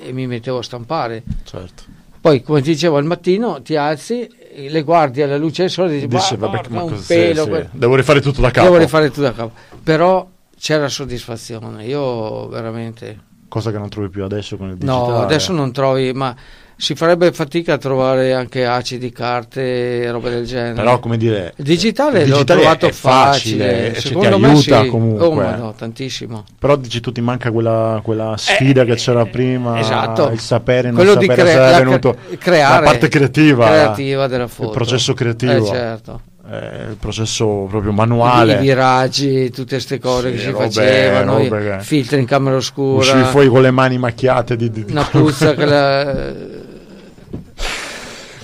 [0.02, 1.22] e mi mettevo a stampare.
[1.44, 1.84] Certo.
[2.20, 5.90] Poi, come ti dicevo, al mattino ti alzi, e le guardi alla luce del sole
[5.90, 7.66] e dici, Dice, "Ma vabbè, ma un cosa- pelo, sì, sì.
[7.72, 8.66] Devo rifare tutto da capo.
[8.66, 9.52] devo rifare tutto da capo.
[9.82, 13.28] Però c'era soddisfazione, io veramente...
[13.48, 15.08] Cosa che non trovi più adesso con il digitale.
[15.12, 16.36] No, adesso non trovi, ma
[16.80, 20.72] si farebbe fatica a trovare anche acidi, carte e robe del genere.
[20.74, 23.94] Però, come dire, il digitale, il l'ho digitale trovato è facile, facile.
[24.00, 24.88] ci Secondo me aiuta sì.
[24.88, 25.26] comunque.
[25.26, 26.44] Oh, ma no, tantissimo.
[26.58, 30.30] Però dici tu ti manca quella, quella sfida Eh, che c'era prima, esatto.
[30.30, 33.66] il sapere, non Quello di sapere cre- è la venuto cre- creare, la parte creativa,
[33.66, 34.68] creativa della foto.
[34.70, 36.20] il processo creativo, Eh, certo.
[36.50, 36.56] eh,
[36.90, 38.54] il processo proprio manuale.
[38.54, 42.56] i viraggi, tutte queste cose Sì, che si robe- facevano, robe che- filtri in camera
[42.56, 46.58] oscura, Uscivi fuori con le mani macchiate di, di- di- una puzza che la...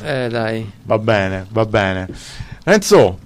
[0.06, 0.70] Eh dai.
[0.84, 2.06] Va bene, va bene.
[2.62, 3.18] Renzo,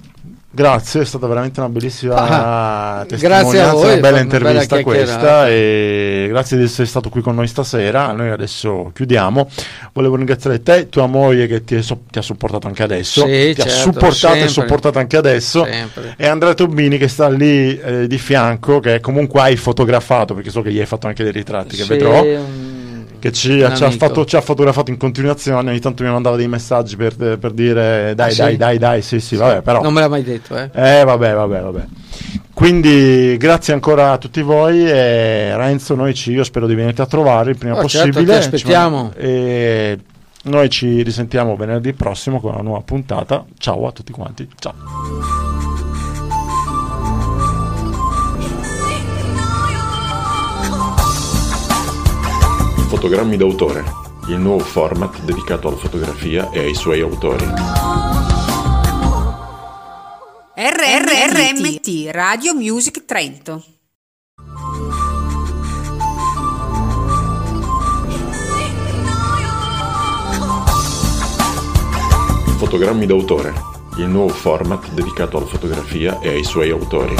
[0.50, 4.82] grazie, è stata veramente una bellissima Ah, testimonianza, grazie a voi, una bella intervista bella
[4.82, 8.12] questa e grazie di essere stato qui con noi stasera.
[8.12, 9.48] Noi adesso chiudiamo.
[9.92, 13.60] Volevo ringraziare te, tua moglie che ti, so- ti ha supportato anche adesso, Sì, ti
[13.60, 14.48] ha certo, supportato e sempre.
[14.48, 15.64] sopportato anche adesso.
[15.64, 16.14] Sempre.
[16.16, 20.62] E Andrea Tobini che sta lì eh, di fianco, che comunque hai fotografato, perché so
[20.62, 22.78] che gli hai fatto anche dei ritratti che Sì, vedrò un-
[23.20, 26.34] che ci, un ci ha, fatto, ci ha fotografato in continuazione, ogni tanto mi mandava
[26.36, 28.56] dei messaggi per, per dire dai, Ah, dai, sì?
[28.56, 29.80] dai, dai, sì, sì, vabbè, però...
[29.82, 30.70] Non me l'ha mai detto, eh.
[30.72, 31.84] Eh, vabbè, vabbè, vabbè.
[32.52, 37.06] Quindi grazie ancora a tutti voi e Renzo, noi ci, io spero di venirti a
[37.06, 38.32] trovare il prima Oh, certo, possibile.
[38.32, 39.12] ti aspettiamo.
[39.16, 39.98] E
[40.42, 43.44] noi ci risentiamo venerdì prossimo con una nuova puntata.
[43.58, 44.48] Ciao a tutti quanti.
[44.58, 45.69] Ciao.
[52.90, 53.84] Fotogrammi d'autore,
[54.26, 57.46] il nuovo format dedicato alla fotografia e ai suoi autori.
[60.56, 63.62] RRRMT Radio Music Trento.
[72.56, 73.54] Fotogrammi d'autore,
[73.98, 77.14] il nuovo format dedicato alla fotografia e ai suoi autori.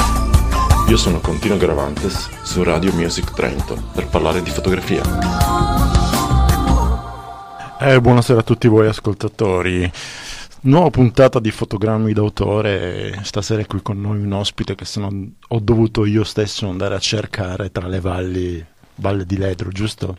[0.90, 5.00] Io sono Contino Gravantes su Radio Music Trento per parlare di fotografia.
[7.78, 9.88] Eh, buonasera a tutti voi ascoltatori.
[10.62, 13.20] Nuova puntata di fotogrammi d'autore.
[13.22, 15.08] Stasera è qui con noi un ospite che sono,
[15.46, 20.18] ho dovuto io stesso andare a cercare tra le valli, valle di Ledro, giusto?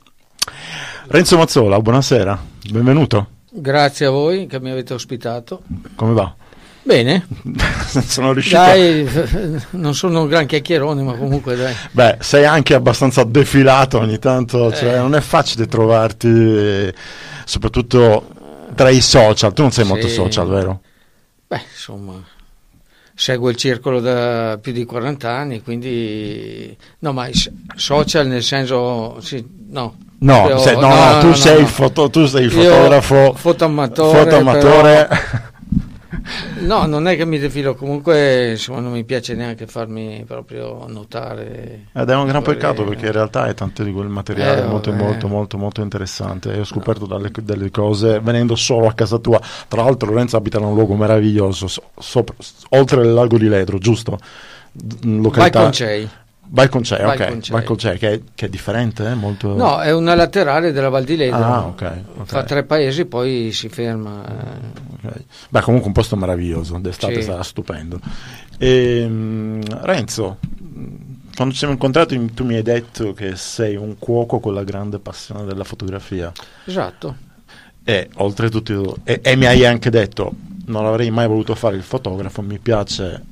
[1.07, 3.27] Renzo Mazzola, buonasera, benvenuto.
[3.49, 5.63] Grazie a voi che mi avete ospitato.
[5.95, 6.33] Come va?
[6.83, 7.27] Bene,
[8.07, 8.57] sono riuscito.
[8.57, 9.07] dai,
[9.71, 11.75] non sono un gran chiacchierone, ma comunque dai.
[11.91, 14.97] Beh, sei anche abbastanza defilato ogni tanto, cioè Eh.
[14.97, 16.93] non è facile trovarti, eh,
[17.45, 18.27] soprattutto
[18.73, 19.53] tra i social.
[19.53, 20.13] Tu non sei molto Sì.
[20.15, 20.81] social, vero?
[21.47, 22.13] Beh, insomma,
[23.13, 26.75] seguo il circolo da più di 40 anni, quindi...
[26.99, 27.27] No, ma
[27.75, 29.19] social nel senso...
[29.21, 29.97] Sì, no.
[30.19, 31.59] No, Io- sei- no, no, tu, no, sei no.
[31.61, 35.09] Il foto- tu sei il fotografo, fotoamatore, fotoamatore.
[36.59, 41.87] No, non è che mi defilo, comunque insomma, non mi piace neanche farmi proprio notare.
[41.93, 44.65] Ed è un gran Quelle- peccato perché in realtà è tanto di quel materiale Eh,
[44.67, 46.53] molto, molto, molto, molto interessante.
[46.53, 49.39] E ho scoperto dalle- delle cose venendo solo a casa tua.
[49.67, 52.35] Tra l'altro, Lorenzo abita in un luogo meraviglioso, so- sopra-
[52.69, 54.17] oltre il lago di Ledro, giusto?
[54.73, 55.61] D- Vai Località.
[55.63, 56.09] con Cei.
[56.53, 57.17] Balconcei, ok.
[57.17, 57.55] Balconcei.
[57.55, 59.13] Balconcei, che, è, che è differente, eh?
[59.15, 59.55] Molto...
[59.55, 61.37] No, è una laterale della Val di Ledro.
[61.37, 62.25] Ah, ok, ok.
[62.27, 64.21] Fa tre paesi, poi si ferma.
[64.27, 65.07] eh.
[65.07, 65.13] Ok.
[65.47, 67.21] Beh, comunque un posto meraviglioso, d'estate Sì.
[67.21, 67.99] sarà stupendo.
[68.57, 70.37] Ehm, Renzo,
[71.35, 74.99] quando ci siamo incontrati tu mi hai detto che sei un cuoco con la grande
[74.99, 76.31] passione della fotografia
[76.65, 77.15] Esatto.
[77.83, 80.33] e oltretutto, e, e mi hai anche detto
[80.71, 83.23] non avrei mai voluto fare il fotografo, mi piace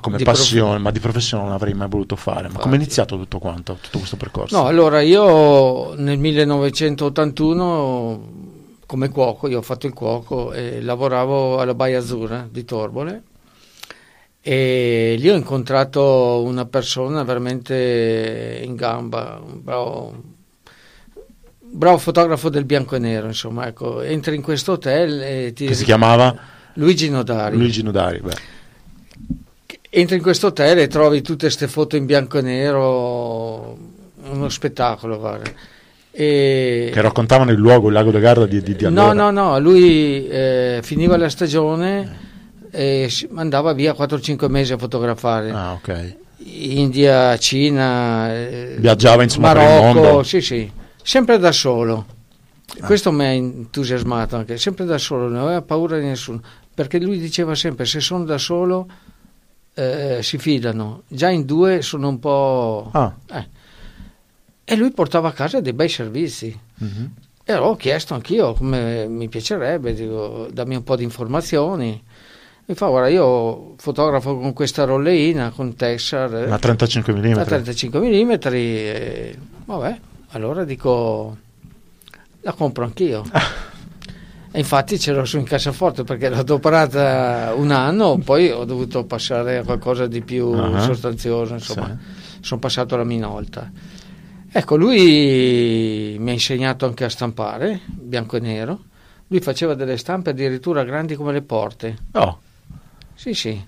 [0.00, 2.48] come Di passione, prof- ma di professione non l'avrei mai voluto fare.
[2.48, 4.56] Ma come è iniziato tutto quanto, tutto questo percorso?
[4.56, 8.46] No, allora io nel 1981
[8.88, 13.22] come cuoco, io ho fatto il cuoco e lavoravo alla Baia Azzurra di Torbole
[14.40, 20.22] e lì ho incontrato una persona veramente in gamba, un bravo,
[21.58, 25.74] bravo fotografo del bianco e nero, insomma, ecco, entri in questo hotel e ti che
[25.74, 26.34] si chiamava
[26.78, 27.56] Luigi Nodari.
[27.56, 28.20] Luigi Nudari.
[28.20, 28.56] Beh.
[29.90, 33.76] Entri in questo hotel e trovi tutte queste foto in bianco e nero,
[34.24, 35.50] uno spettacolo, guarda.
[36.10, 36.90] E...
[36.92, 39.30] Che raccontavano il luogo, il lago da Garda di, di, di No, allora.
[39.30, 42.26] no, no, lui eh, finiva la stagione
[42.70, 45.50] e andava via 4-5 mesi a fotografare.
[45.50, 46.16] Ah, ok.
[46.44, 50.70] India, Cina, eh, Viaggiava, insomma, Marocco, sì, sì,
[51.02, 52.06] sempre da solo.
[52.80, 52.86] Ah.
[52.86, 56.40] Questo mi ha entusiasmato anche, sempre da solo, non aveva paura di nessuno,
[56.78, 58.86] perché lui diceva sempre se sono da solo
[59.74, 62.88] eh, si fidano, già in due sono un po'...
[62.92, 63.48] Ah, eh.
[64.62, 66.56] E lui portava a casa dei bei servizi.
[66.76, 67.14] mhm.
[67.42, 72.00] E allora ho chiesto anch'io come mi piacerebbe, dico, dammi un po' di informazioni.
[72.66, 77.32] Mi fa, guarda, io fotografo con questa rolleina, con Texar, Una 35 mm.
[77.32, 81.36] da 35 mm, e, vabbè, allora dico,
[82.42, 83.24] la compro anch'io.
[84.50, 89.04] E infatti ce l'ho su in cassaforte perché l'ho adoperata un anno, poi ho dovuto
[89.04, 90.80] passare a qualcosa di più Ah.
[90.80, 91.96] sostanzioso, insomma,
[92.40, 93.70] sono passato alla minolta.
[94.50, 98.84] Ecco, lui mi ha insegnato anche a stampare, bianco e nero.
[99.26, 101.96] Lui faceva delle stampe addirittura grandi come le porte.
[102.12, 102.38] Oh,
[103.14, 103.62] Sì, sì.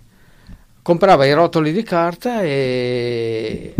[0.80, 3.74] Comprava i rotoli di carta e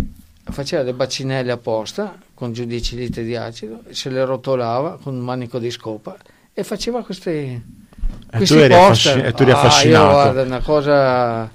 [0.45, 5.21] faceva le bacinelle apposta con giù 10 litri di acido, se le rotolava con un
[5.21, 6.17] manico di scopa
[6.53, 7.63] e faceva queste,
[8.33, 10.05] E tu eri affasci- e tu eri Ah, affascinato.
[10.07, 11.51] io, guarda, una cosa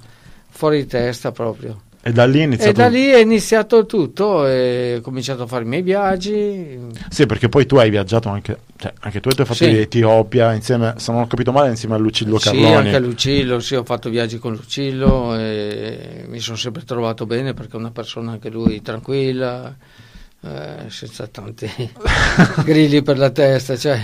[0.48, 1.82] fuori di testa proprio.
[2.02, 2.72] e da lì è iniziato...
[2.72, 6.78] da lì è iniziato tutto e ho cominciato a fare i miei viaggi.
[7.10, 9.70] Sì, perché poi tu hai viaggiato anche, cioè, anche tu hai fatto Sì.
[9.72, 12.74] l'Etiopia insieme, se non ho capito male, insieme a Lucillo Sì, Carloni.
[12.76, 17.54] anche a Lucillo, sì, ho fatto viaggi con Lucillo e mi sono sempre trovato bene
[17.54, 19.74] perché è una persona anche lui tranquilla,
[20.42, 21.70] eh, senza tanti
[22.64, 23.76] grilli per la testa.
[23.76, 23.98] Cioè,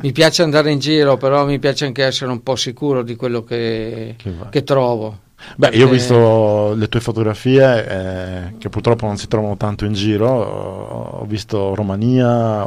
[0.00, 3.42] mi piace andare in giro, però mi piace anche essere un po' sicuro di quello
[3.44, 5.18] che, Che che trovo.
[5.56, 9.84] Beh, io ho Perché- visto le tue fotografie eh, che purtroppo non si trovano tanto
[9.84, 10.28] in giro.
[10.28, 12.62] Ho visto Romania,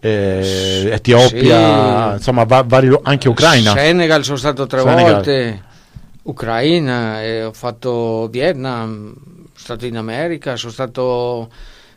[0.00, 2.16] eh, Etiopia, Sì.
[2.16, 3.72] insomma, va- vari anche Ucraina.
[3.72, 5.12] Senegal sono stato tre Senegal.
[5.14, 5.62] volte,
[6.24, 11.48] Ucraina, e ho fatto Vietnam, sono stato in America, sono stato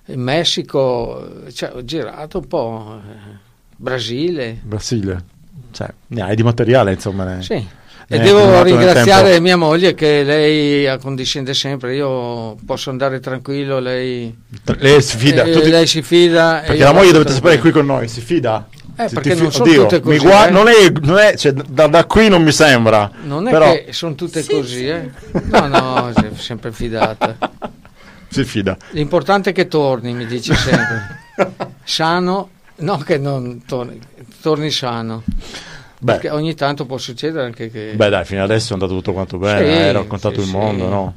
[0.08, 3.36] in Messico, cioè, ho girato un po', eh,
[3.76, 4.60] Brasile.
[4.64, 5.24] Brasile,
[5.72, 7.24] cioè, ne hai di materiale, insomma.
[7.26, 7.68] ne- Sì.
[8.10, 14.34] E devo ringraziare mia moglie che lei accondiscende sempre, io posso andare tranquillo, lei,
[14.78, 15.44] Lei si fida.
[15.44, 16.64] eh, tutti- lei si fida.
[16.66, 18.66] perché la moglie dovete sapere è qui con noi, si fida.
[19.00, 20.52] Eh, perché ti non sono oddio, tutte così, gua- eh.
[20.52, 23.12] non è, non è- cioè, da, da qui non mi sembra.
[23.26, 25.12] Non è però che sono tutte così, eh?
[25.52, 27.38] No, no, sempre fidata.
[28.30, 28.78] si fida.
[28.92, 31.26] L'importante è che torni, mi dice sempre.
[31.84, 34.00] Sano, no che non torni,
[34.42, 35.24] torni sano.
[36.04, 37.94] Perché Beh, ogni tanto può succedere anche che...
[37.96, 39.60] beh, dai, fino adesso è andato tutto quanto bene.
[39.60, 40.52] Sì, hai raccontato sì, il sì.
[40.52, 41.16] mondo, no?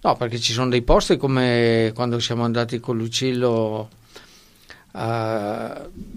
[0.00, 3.88] No, perché ci sono dei posti come quando siamo andati con Lucillo
[4.94, 5.70] eh,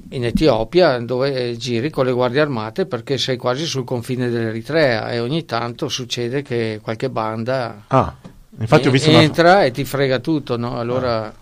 [0.10, 5.20] in Etiopia dove giri con le guardie armate perché sei quasi sul confine dell'Eritrea e
[5.20, 8.14] ogni tanto succede che qualche banda Ah,
[8.60, 9.22] infatti ho visto una...
[9.22, 10.78] entra e ti frega tutto, no?
[10.80, 11.34] Allora...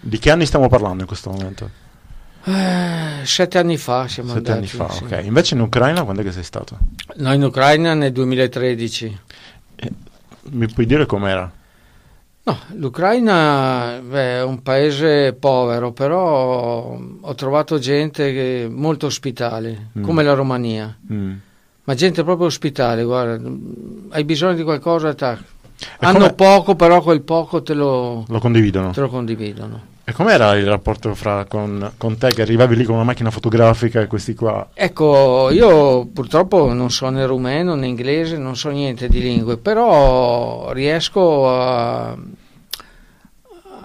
[0.00, 1.70] Di che anni stiamo parlando in questo momento?
[2.46, 4.76] Eh, sette anni fa siamo Sette anni andati.
[4.76, 5.04] fa, sì.
[5.04, 5.20] ok.
[5.24, 6.76] Invece in Ucraina quando è che sei stato?
[7.16, 9.18] No, in Ucraina nel 2013.
[10.50, 11.50] Mi puoi dire com'era?
[12.46, 20.02] No, l'Ucraina beh, è un paese povero, però ho trovato gente molto ospitale, Mm.
[20.02, 20.94] come la Romania.
[21.10, 21.32] Mm.
[21.84, 23.50] Ma gente proprio ospitale, guarda,
[24.10, 25.42] hai bisogno di qualcosa, tac.
[25.78, 28.90] E Hanno come- poco, però quel poco te lo, Lo condividono.
[28.92, 29.92] te lo condividono.
[30.06, 34.02] E com'era il rapporto fra, con, con te che arrivavi lì con una macchina fotografica
[34.02, 34.68] e questi qua?
[34.74, 40.72] Ecco, io purtroppo non so né rumeno né inglese, non so niente di lingue, però
[40.72, 42.10] riesco a,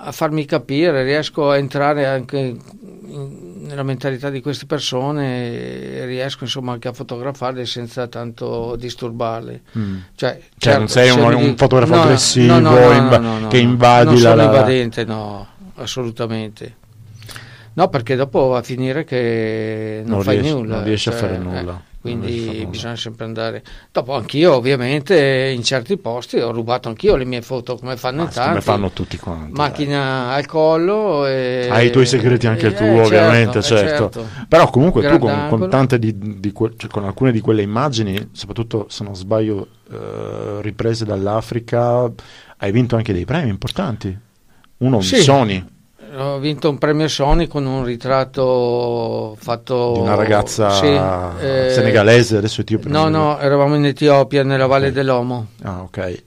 [0.02, 6.71] a farmi capire, riesco a entrare anche in- nella mentalità di queste persone riesco insomma
[6.73, 9.62] anche a fotografarle senza tanto disturbarle.
[9.77, 9.97] Mm.
[10.15, 14.05] Cioè, Cioè, non sei se un- un fotografo no, aggressivo, no, no, no, che invadi
[14.05, 16.75] non la- sono la- invadente, no, assolutamente.
[17.73, 20.75] No, perché dopo va a finire che non, Non fai riesci- nulla.
[20.77, 21.62] non riesci a cioè, fare eh, nulla.
[21.62, 23.63] Non a quindi bisogna sempre andare.
[23.91, 28.23] Dopo anch'io, ovviamente, in certi posti ho rubato anch'io le mie foto, come fanno Ma
[28.23, 28.49] in tanti.
[28.49, 29.51] come fanno tutti quanti.
[29.51, 31.25] Macchina al collo.
[31.27, 31.67] E...
[31.69, 34.27] Hai i tuoi segreti anche eh, tu, certo, ovviamente, eh, certo.
[34.47, 38.29] Però comunque tu con, con tante di, di que- cioè, con alcune di quelle immagini,
[38.31, 42.09] soprattutto se non sbaglio, eh, riprese dall'Africa,
[42.57, 44.17] hai vinto anche dei premi importanti.
[44.77, 45.21] Uno un Sì.
[45.21, 45.65] Sony
[46.15, 52.37] Ho vinto un premio Sony con un ritratto fatto di una ragazza Sì, eh, senegalese,
[52.37, 52.89] adesso etiope.
[52.89, 54.93] No, no, eravamo in Etiopia, nella Valle Ok.
[54.93, 55.47] dell'Omo.
[55.61, 56.23] Ah, ok.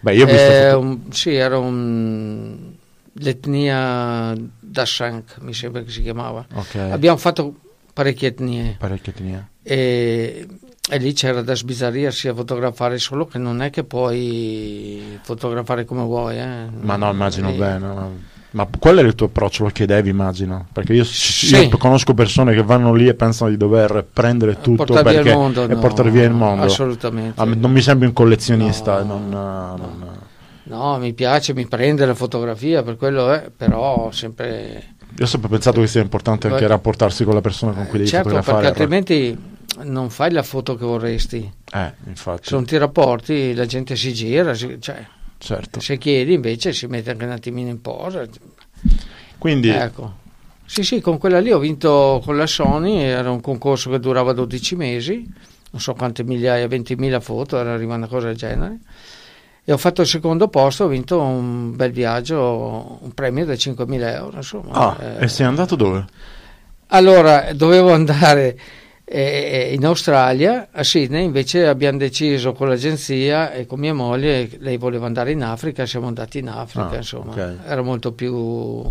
[0.00, 2.72] Beh, io ho visto Eh, un- sì, era un,
[3.14, 6.44] l'etnia Dashank, mi sembra che si chiamava.
[6.54, 7.54] ok, Abbiamo fatto
[7.92, 9.48] parecchie etnie parecchie etnie.
[9.62, 10.46] e,
[10.90, 16.02] e lì c'era da sbizzarrirsi a fotografare, solo che non è che puoi fotografare come
[16.02, 16.38] vuoi.
[16.38, 16.66] eh.
[16.80, 18.30] Ma no, immagino E- bene.
[18.52, 19.64] Ma, qual era il tuo approccio?
[19.64, 20.66] Lo chiedevi, immagino.
[20.72, 21.54] Perché io, Sì.
[21.56, 25.34] io conosco persone che vanno lì e pensano di dover prendere tutto portare via perché,
[25.38, 26.64] mondo, e no, portare via il mondo.
[26.64, 27.40] Assolutamente.
[27.40, 29.02] Ah, non mi sembri un collezionista.
[29.02, 30.20] No, non- non-
[30.64, 34.84] No, mi piace, mi prende la fotografia, per quello è, però sempre...
[35.18, 38.08] Io ho sempre pensato che sia importante anche rapportarsi con la persona con cui devi
[38.10, 38.80] certo, perché fotografare.
[38.82, 39.36] altrimenti
[39.84, 41.50] non fai la foto che vorresti.
[41.74, 45.04] Eh, infatti, Se non ti rapporti la gente si gira, si- cioè,
[45.42, 45.80] certo.
[45.80, 48.24] se chiedi invece si mette anche un attimino in posa.
[49.38, 50.20] Quindi, Ecco,
[50.64, 54.32] Sì, sì, con quella lì ho vinto con la Sony, era un concorso che durava
[54.32, 55.30] 12 mesi,
[55.70, 58.78] non so quante migliaia, 20.000 foto, era arrivata una cosa del genere.
[59.64, 64.00] E ho fatto il secondo posto, ho vinto un bel viaggio, un premio da 5.000
[64.14, 64.36] euro.
[64.36, 65.24] Insomma, Ah, eh.
[65.24, 66.04] e sei andato dove?
[66.88, 68.58] Allora, dovevo andare
[69.04, 74.76] eh, in Australia, a Sydney, invece abbiamo deciso con l'agenzia e con mia moglie, lei
[74.76, 77.56] voleva andare in Africa, siamo andati in Africa, Ah, insomma, ok.
[77.66, 78.82] era molto più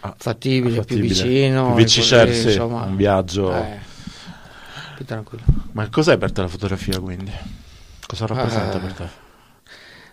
[0.00, 1.06] Ah, fattibile, fattibile.
[1.06, 1.74] più vicino.
[1.74, 3.54] Più sì, insomma, un viaggio.
[3.54, 3.78] eh,
[4.96, 5.42] più tranquillo.
[5.72, 7.32] Ma cos'è per te la fotografia quindi?
[8.06, 8.80] Cosa rappresenta Ah.
[8.80, 9.22] per te?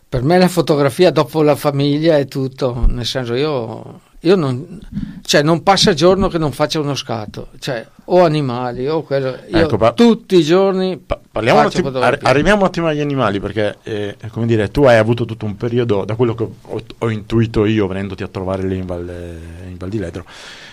[0.10, 4.80] Per me la fotografia dopo la famiglia è tutto, nel senso io, io non,
[5.24, 9.78] cioè non passa giorno che non faccia uno scatto, cioè o animali o quello, Ecco,
[9.78, 13.78] pa- tutti i giorni Pa- parliamo un attimo, arri- arriviamo un attimo agli animali perché
[13.84, 17.66] eh, come dire, tu hai avuto tutto un periodo, da quello che ho, ho intuito
[17.66, 20.26] io venendoti a trovare lì in Val, in Val di Ledro,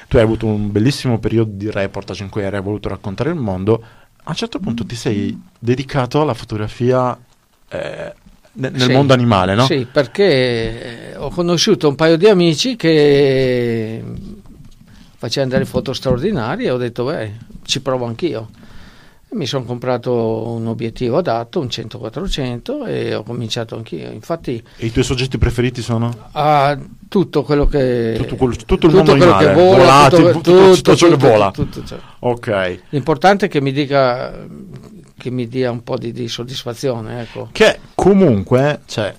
[0.09, 3.83] tu hai avuto un bellissimo periodo di reportage in cui hai voluto raccontare il mondo,
[4.25, 7.19] a un certo punto ti sei dedicato alla fotografia
[7.71, 8.15] eh,
[8.59, 8.93] nel Sì.
[8.93, 9.65] mondo animale, no?
[9.67, 14.03] Sì, perché eh, ho conosciuto un paio di amici che
[15.17, 17.33] facevano delle foto straordinarie e ho detto, beh,
[17.65, 18.49] ci provo anch'io.
[19.31, 24.11] E mi sono comprato un obiettivo adatto, un 100-400 e ho cominciato anch'io.
[24.11, 26.29] Infatti E i tuoi soggetti preferiti sono?
[26.33, 26.79] ha
[27.09, 28.15] tutto quello che...
[28.17, 31.17] Tutto quello- tutto il mondo quello animale, che vola, volati, tutto, tutto- tutto ciò che
[31.17, 31.51] vola.
[31.51, 31.97] tutto ciò.
[32.21, 32.79] Ok.
[32.91, 34.33] L'importante è che mi dica
[35.19, 37.49] che mi dia un po' di, di soddisfazione, ecco.
[37.53, 39.15] Che comunque, cioè,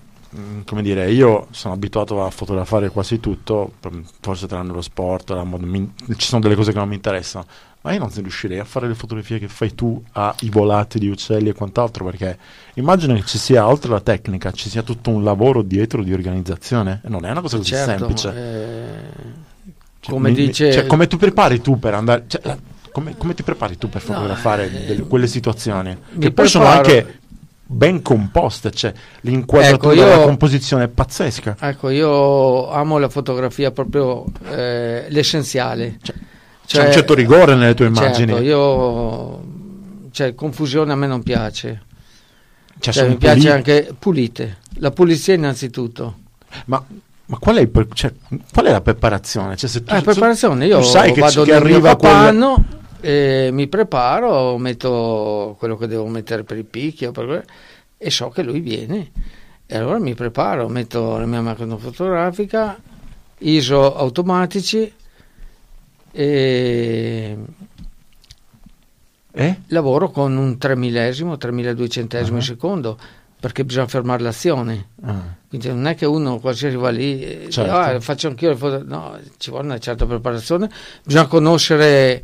[0.66, 3.74] come dire, io sono abituato a fotografare quasi tutto,
[4.22, 7.46] forse tranne lo sport, la mod- mi- ci sono delle cose che non mi interessano,
[7.82, 11.50] ma io non riuscirei a fare le fotografie che fai tu ai volati di uccelli
[11.50, 12.38] e quant'altro, perché
[12.76, 17.02] immagino che ci sia, oltre alla tecnica, ci sia tutto un lavoro dietro di organizzazione,
[17.04, 18.30] e non è una cosa così Certo, semplice.
[18.36, 19.48] eh,
[20.02, 20.72] Cioè, come mi- dice...
[20.72, 22.26] cioè, come tu prepari tu per andare...
[22.28, 22.56] cioè,
[22.92, 25.98] come, come ti prepari tu per No, fotografare eh, delle- quelle situazioni?
[26.18, 27.20] Che poi sono anche
[27.66, 31.58] ben composte, cioè l'inquadratura, Ecco, io- la composizione è pazzesca.
[31.60, 35.98] Ecco, io amo la fotografia proprio eh, l'essenziale.
[36.02, 36.16] Cioè,
[36.66, 38.46] Cioè, C'è un certo rigore nelle tue certo, immagini.
[38.46, 39.58] io...
[40.12, 41.82] Cioè, confusione a me non piace.
[42.80, 43.52] Cioè, Cioè, mi piace pulite.
[43.52, 44.58] anche pulite.
[44.80, 46.18] La pulizia innanzitutto.
[46.66, 46.84] Ma,
[47.30, 48.12] ma qual, è il cioè,
[48.52, 49.56] qual è la preparazione?
[49.56, 52.12] Cioè, se tu, Eh, preparazione, io sai che, vado che arriva quel...
[52.12, 52.66] capanno,
[53.02, 57.46] e mi preparo, metto quello che devo mettere per il picchio per
[57.98, 59.12] e so che lui viene.
[59.68, 62.76] E allora mi preparo, metto la mia macchina fotografica,
[63.38, 64.92] ISO automatici
[66.12, 67.38] e
[69.32, 69.60] Eh?
[69.68, 72.42] lavoro con un 3 millesimo, 3200 Ah.
[72.42, 72.98] secondo
[73.40, 74.88] perché bisogna fermare l'azione.
[75.04, 75.38] Ah.
[75.48, 77.72] Quindi non è che uno qualsiasi va lì e Certo.
[77.72, 78.84] "Ah, faccio anch'io le foto.
[78.86, 80.70] No, ci vuole una certa preparazione,
[81.04, 82.24] bisogna conoscere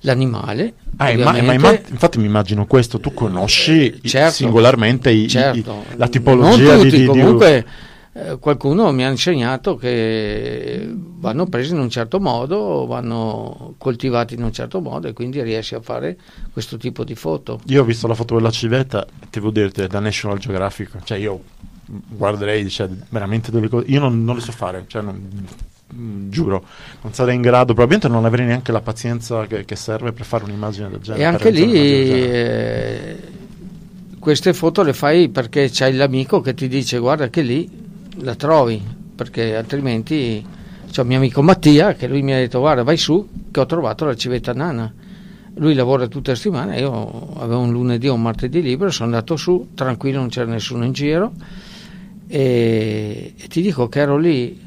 [0.00, 0.74] l'animale.
[0.98, 4.34] Ah, ma imma- infatti mi immagino questo, tu conosci i- Certo.
[4.34, 5.84] singolarmente i- i- Certo.
[5.96, 7.66] la tipologia non di, tutti, di- di- comunque
[8.18, 14.42] eh, qualcuno mi ha insegnato che vanno presi in un certo modo, vanno coltivati in
[14.42, 16.16] un certo modo e quindi riesci a fare
[16.50, 17.60] questo tipo di foto.
[17.66, 21.42] Io ho visto la foto della civetta, e devo dirti, da National Geographic, cioè io
[21.84, 25.46] guarderei cioè, veramente delle cose, io non, non le so fare, cioè non-
[25.94, 26.64] mm, giuro,
[27.02, 30.44] non sarei in grado, probabilmente non avrei neanche la pazienza che, che serve per fare
[30.44, 31.22] un'immagine del genere.
[31.22, 33.16] E anche lì eh,
[34.18, 37.84] queste foto le fai perché c'hai l'amico che ti dice guarda che lì
[38.18, 38.82] la trovi,
[39.14, 40.44] perché altrimenti
[40.90, 43.66] c'è un mio amico Mattia che lui mi ha detto guarda vai su che ho
[43.66, 44.92] trovato la civetta nana.
[45.58, 49.36] Lui lavora tutte le settimane, io avevo un lunedì o un martedì libero, sono andato
[49.36, 51.32] su, tranquillo, non c'era nessuno in giro
[52.26, 54.60] e, e ti dico che ero lì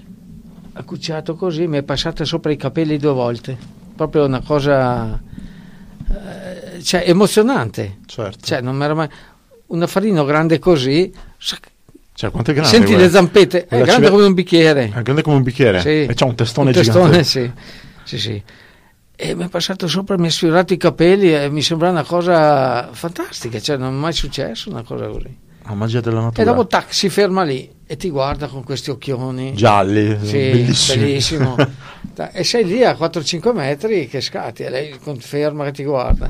[0.73, 3.55] accucciato così, mi è passata sopra i capelli due volte,
[3.95, 5.21] proprio una cosa
[6.09, 7.99] eh, cioè, emozionante.
[8.05, 8.39] Certo.
[8.41, 9.09] Cioè, non m'era mai...
[9.67, 11.69] Un affarino grande così, sac-
[12.19, 12.69] Cioè, quanto è grande?
[12.71, 13.05] senti guarda?
[13.05, 14.91] le zampette, è Quella grande cive- come un bicchiere.
[14.93, 15.87] È grande come un bicchiere Sì.
[16.03, 17.23] e c'ha un testone, Un testone, gigante.
[17.23, 17.51] sì.
[18.03, 18.43] sì, sì.
[19.15, 22.89] E mi è passato sopra, mi ha sfiorato i capelli e mi sembra una cosa
[22.91, 25.33] fantastica, cioè non è mai successo una cosa così.
[25.65, 26.43] La magia della E natura.
[26.51, 29.53] dopo tac, si ferma lì e ti guarda con questi occhioni.
[29.53, 31.03] Gialli, Sì, bellissimi.
[31.05, 31.55] bellissimo.
[32.33, 36.29] E sei lì a 4-5 metri che scatti e lei conferma che ti guarda.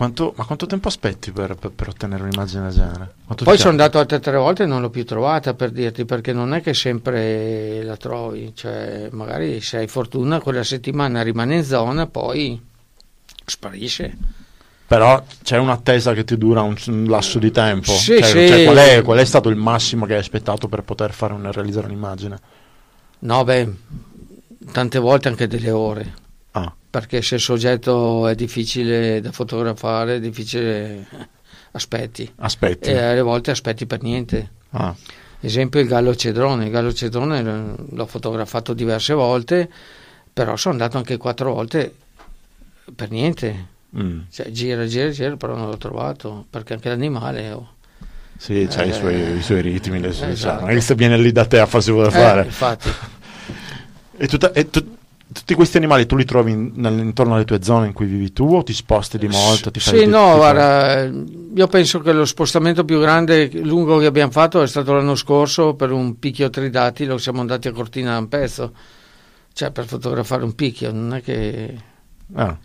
[0.00, 3.12] Quanto- ma quanto tempo aspetti per, per- per ottenere un'immagine del genere?
[3.26, 6.32] Quanto Poi sono andato altre tre volte e non l'ho più trovata per dirti, perché
[6.32, 11.64] non è che sempre la trovi, cioè magari se hai fortuna quella settimana rimane in
[11.64, 12.58] zona, poi
[13.44, 14.16] sparisce.
[14.86, 17.92] Però c'è un'attesa che ti dura un, un lasso di tempo.
[17.92, 18.48] Sì, Cioè, sì.
[18.48, 21.52] cioè, qual, è, qual è stato il massimo che hai aspettato per poter fare un-
[21.52, 22.38] realizzare un'immagine?
[23.18, 23.68] No, beh,
[24.72, 26.14] tante volte anche delle ore.
[26.90, 31.06] Perché se il soggetto è difficile da fotografare, è difficile
[31.72, 32.30] aspetti.
[32.36, 32.90] Aspetti.
[32.90, 34.50] E alle volte aspetti per niente.
[34.70, 34.94] Ah.
[35.40, 36.64] Esempio il gallo cedrone.
[36.64, 39.70] Il gallo cedrone l'ho fotografato diverse volte,
[40.32, 41.94] però sono andato anche quattro volte
[42.94, 43.66] per niente.
[43.96, 44.20] Mm.
[44.30, 47.50] Cioè, gira, gira, gira, però non l'ho trovato, perché anche l'animale...
[47.52, 47.68] oh,
[48.36, 50.52] Sì, c'ha i, Eh, suoi, i suoi ritmi, le sue- esatto.
[50.54, 52.44] cioè, non è che se viene lì da te a farsi vuole eh, fare.
[52.44, 52.88] infatti,
[54.16, 54.96] E, tutta- e tu-
[55.32, 58.52] tutti questi animali tu li trovi in- intorno alle tue zone in cui vivi tu
[58.54, 59.70] o ti sposti di molto?
[59.70, 64.60] Ti sì, no, guarda, io penso che lo spostamento più grande, lungo che abbiamo fatto
[64.62, 68.72] è stato l'anno scorso per un picchio tridatilo, siamo andati a Cortina da un pezzo,
[69.52, 71.76] cioè per fotografare un picchio, non è che...
[72.34, 72.56] Ah,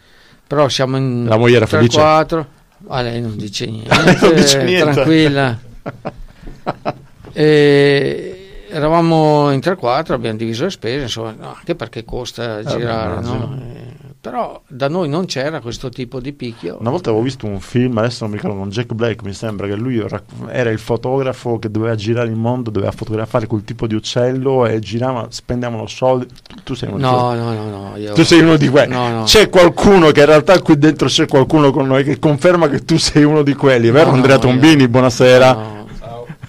[0.47, 1.97] Però siamo in La moglie era felice?
[1.99, 2.47] 4
[2.87, 4.91] ah, lei non dice niente, Non dice niente.
[4.91, 5.59] tranquilla.
[7.37, 13.27] E eravamo in 3-4, abbiamo diviso le spese, insomma, no, anche perché costa girare, beh,
[13.27, 13.57] no?
[13.61, 13.83] Eh,
[14.25, 16.77] però da noi non c'era questo tipo di picchio.
[16.79, 19.67] Una volta avevo visto un film, adesso non mi ricordo, con Jack Black, mi sembra
[19.67, 20.03] che lui
[20.49, 24.79] era il fotografo che doveva girare il mondo, doveva fotografare quel tipo di uccello e
[24.79, 26.25] girava, spendevano soldi.
[26.63, 27.97] Tu, sei uno di No, no, no, no.
[27.97, 28.13] Io...
[28.13, 28.91] Tu sei uno di quelli.
[28.91, 29.23] No, no.
[29.25, 32.97] C'è qualcuno che in realtà qui dentro c'è qualcuno con noi che conferma che tu
[32.97, 34.05] sei uno di quelli, vero?
[34.05, 35.83] No, no, Andrea io- Tombini, buonasera.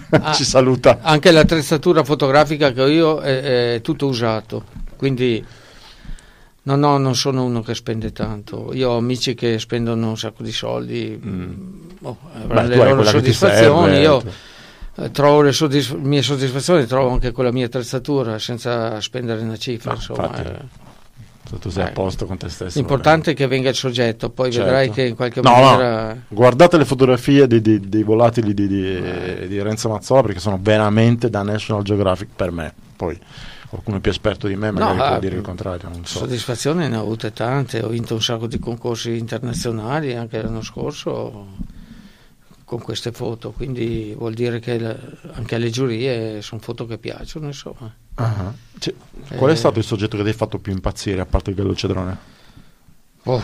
[0.09, 0.33] Ah.
[0.33, 0.99] Ci saluta.
[1.01, 4.63] Anche l'attrezzatura fotografica che ho io è, è tutto usato,
[4.95, 5.43] quindi
[6.63, 8.73] no, no, non sono uno che spende tanto.
[8.73, 11.19] Io ho amici che spendono un sacco di soldi,
[12.01, 12.69] oh, avranno Mm.
[12.69, 13.91] Beh, le loro soddisfazioni.
[13.91, 14.23] serve, io
[14.95, 19.57] eh, trovo le soddisf- mie soddisfazioni, trovo anche con la mia attrezzatura senza spendere una
[19.57, 19.91] cifra.
[19.91, 20.47] No, insomma, infatti.
[20.47, 20.85] eh.
[21.47, 21.91] Tu- Tu sei a Eh.
[21.93, 22.77] posto con te stesso.
[22.77, 24.65] L'importante è che venga il soggetto, poi Certo.
[24.65, 26.13] vedrai che in qualche No, maniera...
[26.13, 30.59] no, guardate le fotografie di- di- dei volatili di, di- di Renzo Mazzola perché sono
[30.61, 32.73] veramente da National Geographic per me.
[32.97, 33.17] Poi
[33.69, 36.19] qualcuno più esperto di me magari No, può ah, dire il contrario, so.
[36.19, 41.47] Soddisfazioni ne ho avute tante, ho vinto un sacco di concorsi internazionali anche l'anno scorso
[42.65, 44.97] con queste foto, quindi vuol dire che
[45.33, 47.93] anche alle giurie sono foto che piacciono, insomma.
[48.19, 48.53] Ah.
[48.79, 48.93] Cioè,
[49.35, 49.57] qual è Eh.
[49.57, 52.17] stato il soggetto che ti ha fatto più impazzire a parte il gallo cedrone?
[53.23, 53.41] Oh,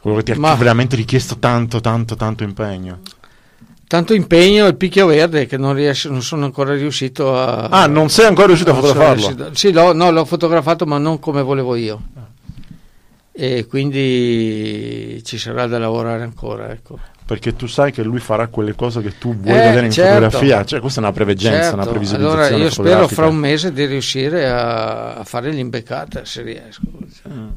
[0.00, 3.00] Quello che ti ha Ma- veramente richiesto tanto, tanto, tanto impegno.
[3.86, 7.64] tanto impegno il picchio verde che non, riesco, non sono ancora riuscito a...
[7.64, 9.14] Ah, non sei ancora riuscito a fotografarlo?
[9.26, 12.00] riuscito- Sì, l'ho, no, l'ho fotografato ma non come volevo io.
[13.42, 16.98] E quindi ci sarà da lavorare ancora, ecco.
[17.24, 20.12] Perché tu sai che lui farà quelle cose che tu vuoi Eh, vedere in certo.
[20.24, 20.62] fotografia.
[20.64, 23.86] Cioè, questa è una preveggenza, Certo, una previsualizzazione Allora io spero fra un mese di
[23.86, 26.82] riuscire a, a fare l'imbeccata se riesco.
[27.22, 27.48] Cioè, Mm.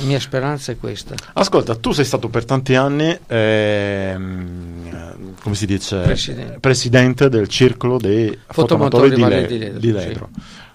[0.00, 1.14] La mia speranza è questa.
[1.34, 6.58] Ascolta, tu sei stato per tanti anni, ehm, come si dice, Presidente.
[6.58, 10.28] presidente del circolo dei Fotomotori fotomotori di, Le- di Ledro, di Ledro.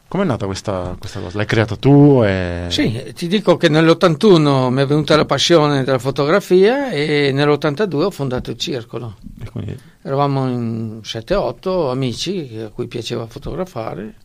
[0.09, 1.37] Com'è nata questa, questa cosa?
[1.37, 2.23] L'hai creata tu?
[2.25, 2.65] E...
[2.69, 8.09] Sì, ti dico che nell'81 mi è venuta la passione della fotografia e nell'82 ho
[8.09, 9.17] fondato il circolo.
[9.39, 14.15] e quindi- Eravamo in 7-8 amici a cui piaceva fotografare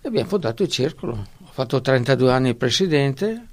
[0.00, 1.12] e abbiamo fondato il circolo.
[1.12, 3.46] Ho fatto 32 anni presidente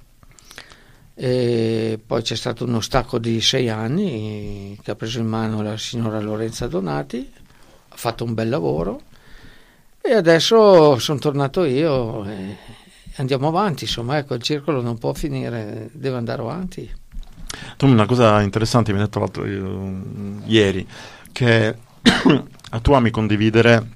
[1.14, 5.76] e poi c'è stato uno stacco di 6 anni che ha preso in mano la
[5.76, 7.32] signora Lorenza Donati,
[7.90, 9.02] ha fatto un bel lavoro
[10.06, 12.56] e adesso sono tornato io e
[13.16, 16.92] andiamo avanti, insomma ecco il circolo non può finire, deve andare avanti.
[17.78, 19.46] Tu una cosa interessante mi hai detto l'altro-
[20.44, 20.86] ieri,
[21.32, 21.76] che
[22.82, 23.86] tu ami condividere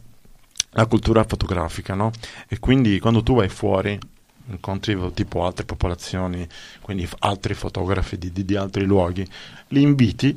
[0.70, 2.10] la cultura fotografica, no?
[2.48, 3.98] E quindi quando tu vai fuori,
[4.46, 6.46] incontri tipo altre popolazioni,
[6.80, 9.26] quindi f- altri fotografi di, di- di altri luoghi,
[9.68, 10.34] li inviti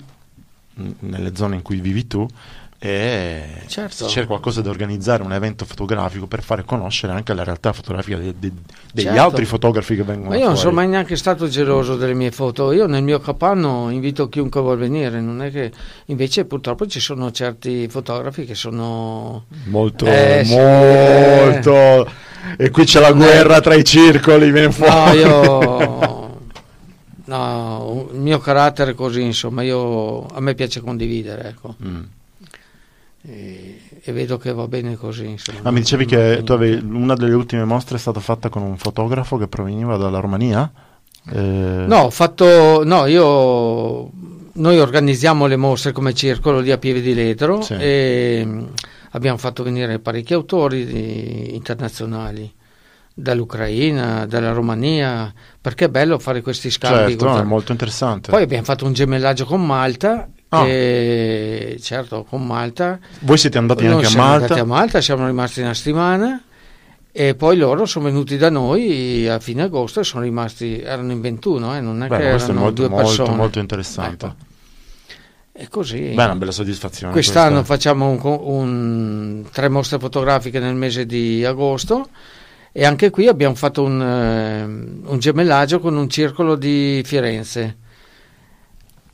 [0.99, 2.27] nelle zone in cui vivi tu
[2.83, 4.07] e Certo.
[4.07, 8.33] c'è qualcosa da organizzare, un evento fotografico per fare conoscere anche la realtà fotografica de-
[8.39, 8.51] de-
[8.91, 9.21] degli Certo.
[9.21, 12.71] altri fotografi che vengono Ma io non sono mai neanche stato geloso delle mie foto.
[12.71, 15.21] Io nel mio capanno invito chiunque vuol venire.
[15.21, 15.71] Non è che
[16.05, 19.45] invece purtroppo ci sono certi fotografi che sono.
[19.65, 22.09] Molto, Eh, molto.
[22.57, 25.17] E qui c'è la è- guerra tra i circoli, viene No, fuori.
[25.19, 26.29] io.
[27.25, 31.75] No, il mio carattere è così, insomma, io, a me piace condividere, ecco.
[31.85, 32.01] Mm.
[33.23, 35.27] E, e vedo che va bene così.
[35.27, 35.59] Insomma.
[35.63, 39.37] Ma mi dicevi che avevi, una delle ultime mostre è stata fatta con un fotografo
[39.37, 40.71] che proveniva dalla Romania?
[41.31, 42.83] Eh, No, ho fatto.
[42.83, 44.09] No, io.
[44.53, 47.75] Noi organizziamo le mostre come circolo lì a Pieve di Ledro Sì.
[47.79, 48.69] e mh,
[49.11, 52.51] abbiamo fatto venire parecchi autori di- internazionali
[53.13, 57.11] dall'Ucraina, dalla Romania, perché è bello fare questi scambi.
[57.11, 58.31] certo, no, è molto interessante.
[58.31, 60.65] Poi abbiamo fatto un gemellaggio con Malta, Ah.
[60.65, 62.99] che, certo, con Malta.
[63.19, 64.43] Voi siete andati anche a Malta?
[64.43, 66.43] andati a Malta, siamo rimasti una settimana
[67.13, 71.21] E poi loro sono venuti da noi a fine agosto e sono rimasti, erano in
[71.21, 73.35] 21, eh, non è Beh, che erano molto, due molto, persone.
[73.35, 74.25] molto interessante.
[74.25, 74.35] Ecco.
[75.53, 75.99] E così.
[76.13, 77.11] Beh, è una bella soddisfazione.
[77.13, 77.73] Quest'anno questa.
[77.73, 82.09] facciamo un, un- tre mostre fotografiche nel mese di agosto
[82.71, 87.77] e anche qui abbiamo fatto un, eh, un gemellaggio con un circolo di Firenze.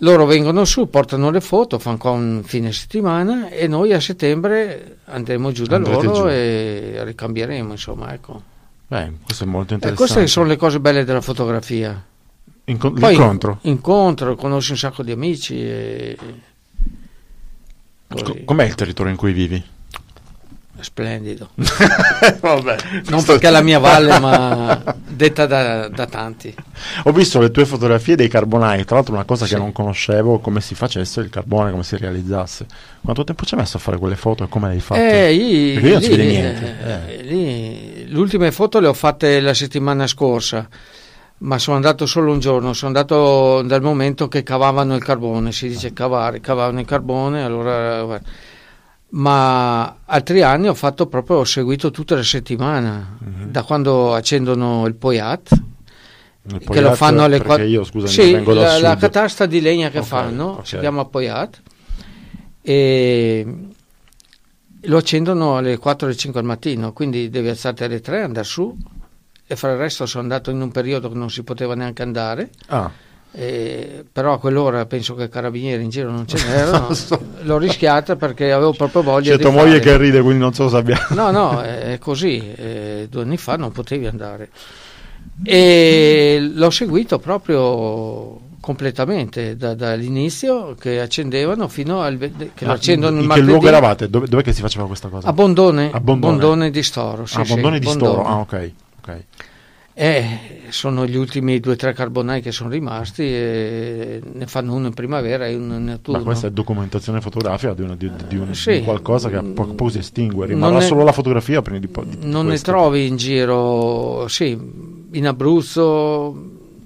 [0.01, 4.97] Loro vengono su, portano le foto, fanno qua un fine settimana e noi a settembre
[5.05, 6.27] andremo giù da Andrete loro giù.
[6.27, 8.41] e ricambieremo, insomma, ecco.
[8.87, 9.95] Beh, questo è molto E interessante.
[10.13, 11.99] queste sono le cose belle della fotografia.
[12.65, 13.57] Inco- Poi l'incontro.
[13.63, 16.17] incontro, conosci un sacco di amici e
[18.07, 18.43] così.
[18.45, 19.63] Com'è il territorio in cui vivi?
[20.80, 21.49] Splendido.
[22.39, 22.75] Vabbè,
[23.09, 26.53] Non perché è la mia valle, ma detta da, da tanti.
[27.03, 29.53] Ho visto le tue fotografie dei carbonai, tra l'altro una cosa Sì.
[29.53, 32.65] che non conoscevo, come si facesse il carbone, come si realizzasse.
[33.01, 35.28] Quanto tempo ci hai messo a fare quelle foto e come le hai fatte?
[35.28, 36.75] Eh, io- Perché io non vede niente.
[36.86, 37.23] eh, eh.
[37.23, 40.67] lì, le ultime foto le ho fatte la settimana scorsa,
[41.39, 42.73] ma sono andato solo un giorno.
[42.73, 48.03] Sono andato dal momento che cavavano il carbone, si dice cavare, cavavano il carbone, allora.
[48.03, 48.25] guarda.
[49.10, 53.51] Ma altri anni ho fatto proprio, ho seguito tutta la settimana, Mhm.
[53.51, 55.49] da quando accendono il Poiat,
[56.43, 57.66] Nel che Poiat, lo fanno alle perché quattro.
[57.66, 58.99] io, scusa, Sì, vengo la, la sud.
[58.99, 60.68] catasta di legna che Ok, fanno ok.
[60.68, 61.62] si chiama Poiat
[62.62, 63.45] e
[64.82, 68.76] lo accendono alle 4 alle 5 al mattino, quindi devi alzarti alle 3, andare su
[69.45, 72.49] e fare il resto sono andato in un periodo che non si poteva neanche andare,
[72.68, 72.91] Ah,
[73.39, 77.19] e- però a quell'ora penso che carabinieri in giro non ce n'erano, so.
[77.41, 79.79] l'ho rischiata perché avevo proprio voglia c'è di tua moglie fare.
[79.81, 80.97] che ride, quindi non so se abbia...
[81.11, 82.41] No, no, è così.
[82.55, 84.49] eh, due anni fa non potevi andare.
[85.43, 93.17] E l'ho seguito proprio completamente da- dall'inizio che accendevano fino al che lo Ah, accendono
[93.19, 94.09] in il che luogo eravate?
[94.09, 95.27] Dove, dov'è che si faceva questa cosa?
[95.27, 96.71] a Bondone, A Bondone.
[96.71, 97.25] di Storo.
[97.27, 98.11] Sì, ah, sì, Bondone di Bondone.
[98.13, 98.27] Storo.
[98.27, 98.71] Ah, ok.
[99.99, 100.39] Eh,
[100.69, 104.93] sono gli ultimi due o tre carbonai che sono rimasti e ne fanno uno in
[104.93, 106.19] primavera e uno in autunno.
[106.19, 108.73] Ma questa è documentazione fotografica di, una- di- di un, Sì.
[108.73, 110.45] di qualcosa che a poco a poco si estingue.
[110.45, 112.69] Rimarrà ne- solo la fotografia prima di, po- di non ne questo.
[112.71, 114.55] trovi in giro, sì,
[115.13, 116.43] in Abruzzo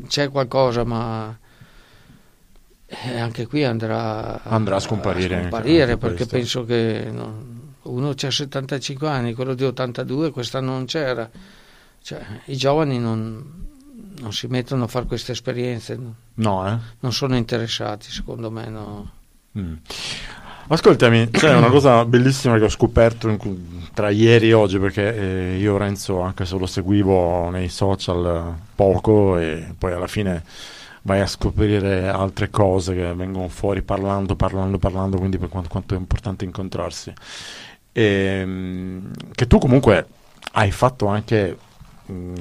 [0.08, 1.38] c'è qualcosa, ma
[2.88, 6.36] eh, anche qui andrà, Andrà a scomparire anche- scomparire, perché questo.
[6.38, 11.30] penso che non- uno c'ha 75 anni, quello di 82 quest'anno non c'era.
[12.04, 13.68] Cioè, I giovani non,
[14.20, 16.00] non si mettono a fare queste esperienze,
[16.36, 16.68] no?
[16.68, 16.78] Eh?
[17.00, 18.68] non sono interessati, secondo me.
[18.68, 19.12] No.
[19.58, 19.74] Mm.
[20.68, 25.58] Ascoltami, c'è una cosa bellissima che ho scoperto cui- tra ieri e oggi, perché eh,
[25.58, 30.44] io Renzo, anche se lo seguivo nei social eh, poco, e poi alla fine
[31.02, 35.94] vai a scoprire altre cose che vengono fuori parlando, parlando, parlando, quindi per quanto, quanto
[35.94, 37.14] è importante incontrarsi.
[37.92, 40.08] Ehm, che tu comunque
[40.54, 41.58] hai fatto anche,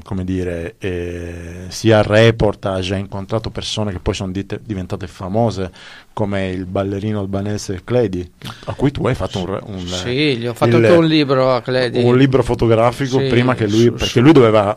[0.02, 5.70] come dire, eh, sia reportage, hai incontrato persone che poi sono dite- diventate famose,
[6.12, 8.28] come il ballerino albanese Cledi,
[8.66, 11.54] a cui tu hai fatto un, un, Sì, gli ho fatto il- anche un libro
[11.54, 12.02] a Cledi.
[12.02, 14.76] un libro fotografico Sì, prima che lui, su- perché su- lui doveva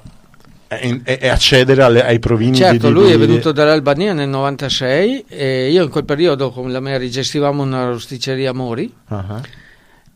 [0.69, 4.27] eh, eh, accedere alle- ai provini Certo, di, di- lui è di- venuto dall'Albania nel
[4.29, 9.39] 96 e io in quel periodo con la Mary gestivamo una rosticceria Mori ah.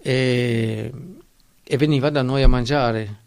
[0.01, 0.91] e,
[1.63, 3.25] e veniva da noi a mangiare.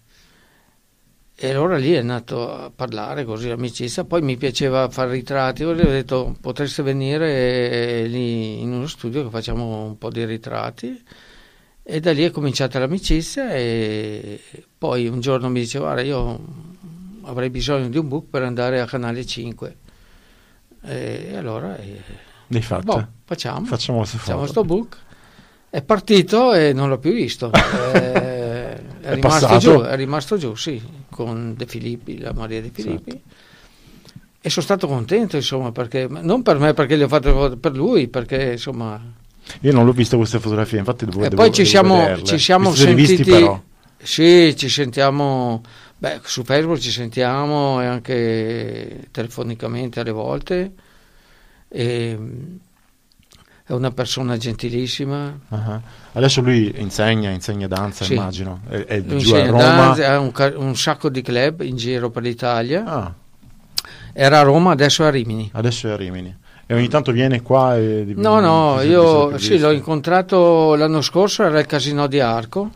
[1.42, 4.04] E allora lì è nato a parlare così, amicizia.
[4.04, 5.64] Poi mi piaceva fare ritratti.
[5.64, 11.02] Ho detto potreste venire lì in uno studio che facciamo un po' di ritratti.
[11.82, 13.54] E da lì è cominciata l'amicizia.
[13.54, 14.38] E
[14.76, 16.38] poi un giorno mi diceva: Guarda, io
[17.22, 19.76] avrei bisogno di un book per andare a Canale 5.
[20.82, 22.02] E allora eh,
[22.48, 22.82] L'hai fatto?
[22.84, 23.64] boh, facciamo.
[23.64, 24.50] Facciamo queste Facciamo foto.
[24.52, 24.96] sto book.
[25.70, 27.50] È partito e non l'ho più visto.
[27.94, 28.39] Eh,
[29.10, 29.58] è, È rimasto passato?
[29.76, 33.10] giù, è rimasto giù, sì, con De Filippi, la Maria De Filippi.
[33.10, 33.28] Certo.
[34.42, 38.08] E sono stato contento, insomma, perché non per me, perché le ho fatte per lui,
[38.08, 38.98] perché insomma.
[39.60, 42.74] Io non l'ho vista queste fotografie, infatti devo, E devo- poi ci siamo, ci siamo
[42.74, 43.24] sentiti.
[43.24, 43.60] però?
[44.02, 45.60] Sì, ci sentiamo.
[45.98, 50.72] Beh, su Facebook ci sentiamo e anche telefonicamente alle volte.
[51.68, 52.18] E,
[53.70, 55.38] è una persona gentilissima.
[55.50, 55.80] Ah,
[56.12, 58.14] Adesso lui insegna, insegna danza, Sì.
[58.14, 58.62] immagino.
[58.68, 59.62] È, è Lui giù a Roma.
[59.62, 62.84] danza, ha un, un sacco di club in giro per l'Italia.
[62.84, 63.14] Ah,
[64.12, 65.48] Era a Roma, adesso è a Rimini.
[65.54, 66.36] adesso è a Rimini.
[66.66, 68.04] E ogni tanto viene qua e...
[68.16, 72.70] No, no, io sì, l'ho incontrato l'anno scorso, era il Casino di Arco,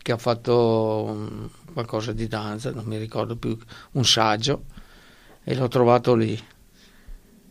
[0.00, 1.28] che ha fatto
[1.74, 3.56] qualcosa di danza, non mi ricordo più,
[3.92, 4.62] un saggio,
[5.44, 6.38] e l'ho trovato lì.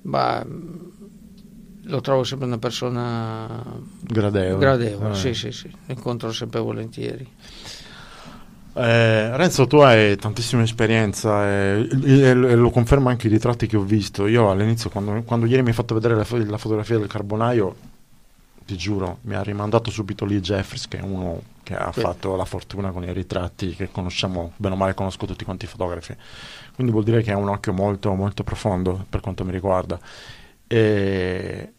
[0.03, 0.43] Ma
[1.85, 3.63] lo trovo sempre una persona
[4.01, 4.59] Gradevole.
[4.59, 5.15] gradevole, Eh.
[5.15, 7.27] sì, sì, sì, lo incontro sempre volentieri.
[8.77, 13.77] Eh, Renzo, tu hai tantissima esperienza e, e- e lo conferma anche i ritratti che
[13.77, 14.27] ho visto.
[14.27, 17.75] Io all'inizio, quando, quando ieri mi hai fatto vedere la, la fotografia del carbonaio,
[18.65, 22.01] ti giuro, mi ha rimandato subito lì Jeffries, che è uno che ha Sì.
[22.01, 25.67] fatto la fortuna con i ritratti che conosciamo, bene o male conosco tutti quanti i
[25.69, 26.13] fotografi.
[26.73, 29.97] Quindi vuol dire che ha un occhio molto, molto profondo per quanto mi riguarda.
[30.67, 31.73] E,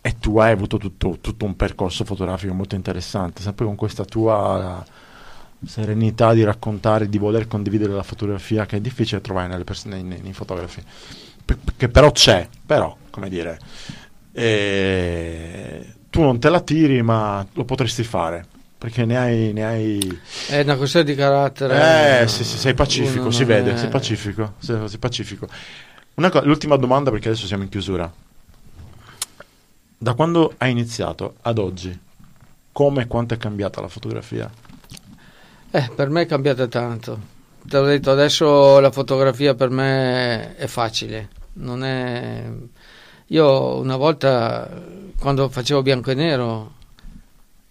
[0.00, 4.84] e tu hai avuto tutto, tutto un percorso fotografico molto interessante, sempre con questa tua
[5.64, 10.02] serenità di raccontare, di voler condividere la fotografia che è difficile trovare nelle pers- nei,
[10.02, 10.82] nei- nei fotografi,
[11.44, 13.58] Pe- che però c'è, però, come dire,
[14.32, 18.44] eh, tu non te la tiri ma lo potresti fare,
[18.78, 19.52] perché ne hai...
[19.52, 20.18] Ne hai
[20.48, 22.22] È una questione di carattere.
[22.22, 25.48] eh, sì, sì, sei pacifico, si vede, è- sei pacifico, sei, sei pacifico.
[26.18, 28.10] Co- l'ultima domanda perché adesso siamo in chiusura.
[29.98, 31.96] Da quando hai iniziato ad oggi,
[32.72, 34.50] come e quanto è cambiata la fotografia?
[35.70, 37.20] Eh, per me è cambiata tanto.
[37.62, 41.28] Te l'ho detto, adesso la fotografia per me è facile.
[41.54, 42.50] Non è...
[43.26, 44.82] Io una volta,
[45.18, 46.72] quando facevo bianco e nero,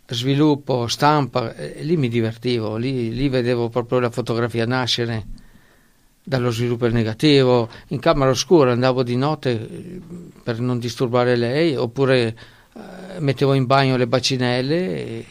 [0.06, 5.44] sviluppo, stampa, lì mi divertivo, lì, lì vedevo proprio la fotografia nascere
[6.26, 7.70] dallo sviluppo negativo.
[7.90, 10.02] In camera oscura andavo di notte eh,
[10.44, 12.36] per non disturbare lei, oppure
[12.76, 15.26] eh, mettevo in bagno le bacinelle e,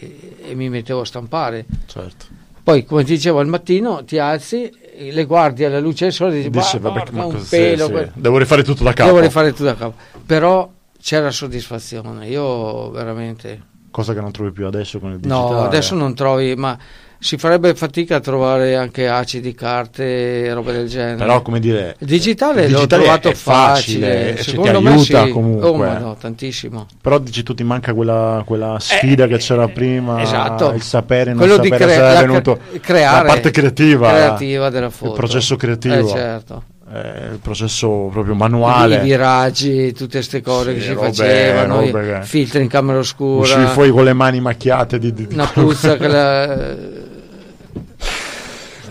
[0.47, 1.67] e mi mettevo a stampare.
[1.87, 2.27] Certo.
[2.63, 6.35] Poi, come ti dicevo, al mattino ti alzi, eh, le guardi alla luce del sole
[6.35, 8.11] e dici, Dice, "Ma vabbè, ma un pelo, sì.
[8.15, 9.11] Devo rifare tutto da capo.
[9.11, 9.95] devo rifare tutto da capo.
[10.25, 10.71] Però
[11.01, 13.73] c'era soddisfazione, io veramente...
[13.91, 15.55] Cosa che non trovi più adesso con il digitale.
[15.55, 16.77] No, adesso non trovi, ma
[17.25, 21.17] si farebbe fatica a trovare anche acidi, carte, robe del genere.
[21.17, 24.85] Però, come dire, il digitale, il l'ho digitale trovato è facile, facile, ci secondo ti
[24.85, 25.31] me aiuta sì.
[25.31, 25.67] comunque.
[25.69, 26.87] Oh, ma no, tantissimo.
[27.01, 30.73] però dici tu ti manca quella, quella sfida che c'era prima, esatto.
[30.73, 33.51] il sapere, non Quello di sapere, cre- se è la venuto cre- creare, la parte
[33.51, 35.13] creativa, creativa della foto.
[35.13, 36.63] il processo creativo, Eh, certo.
[36.93, 38.97] eh, il processo proprio manuale.
[38.97, 42.99] i viraggi, tutte queste cose Sì, che si robe- facevano, robe che- filtri in camera
[42.99, 47.03] oscura, Uscivi fuori con le mani macchiate di, di- di- una puzza che la...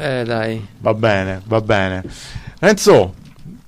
[0.04, 0.66] Eh dai.
[0.80, 2.04] Va bene, va bene.
[2.60, 3.14] Renzo,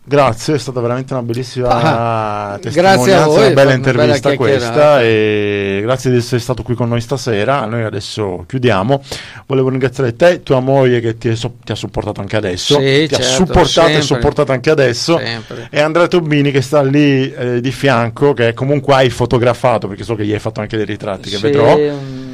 [0.03, 4.35] grazie, è stata veramente una bellissima Ah, testimonianza, grazie a voi, una bella intervista bella
[4.41, 7.63] questa e grazie di essere stato qui con noi stasera.
[7.65, 9.01] Noi adesso chiudiamo.
[9.45, 13.15] Volevo ringraziare te, tua moglie che ti, so- ti ha supportato anche adesso, Sì, ti
[13.15, 14.01] ha certo, supportato e sempre.
[14.01, 15.17] supportato anche adesso.
[15.17, 15.67] Sempre.
[15.71, 20.15] E Andrea Tobini che sta lì eh, di fianco, che comunque hai fotografato, perché so
[20.15, 22.24] che gli hai fatto anche dei ritratti che Sì, vedrò un-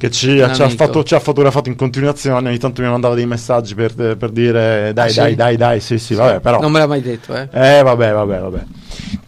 [0.00, 3.74] che ci, ha fatto, ci ha fotografato in continuazione, ogni tanto mi mandava dei messaggi
[3.74, 5.34] per, per dire dai, Ah, dai, sì?
[5.34, 6.58] dai, dai, sì, sì, vabbè, però...
[6.58, 7.48] Non me l'ha mai detto, eh.
[7.52, 8.60] Eh, vabbè, vabbè, vabbè.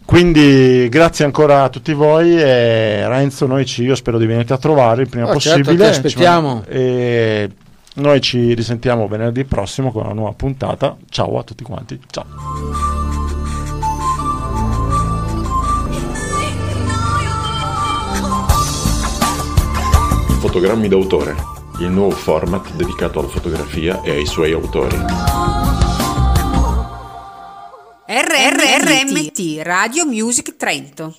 [0.03, 4.57] Quindi grazie ancora a tutti voi e Renzo, noi ci, io spero di venirti a
[4.57, 5.83] trovare il prima Oh, certo, possibile.
[5.91, 6.63] ti aspettiamo.
[6.67, 7.49] E
[7.95, 10.95] noi ci risentiamo venerdì prossimo con una nuova puntata.
[11.09, 13.02] Ciao a tutti quanti, ciao.
[20.43, 21.37] Fotogrammi d'autore,
[21.79, 24.97] il nuovo format dedicato alla fotografia e ai suoi autori.
[28.05, 31.15] RRMT Radio Music Trento.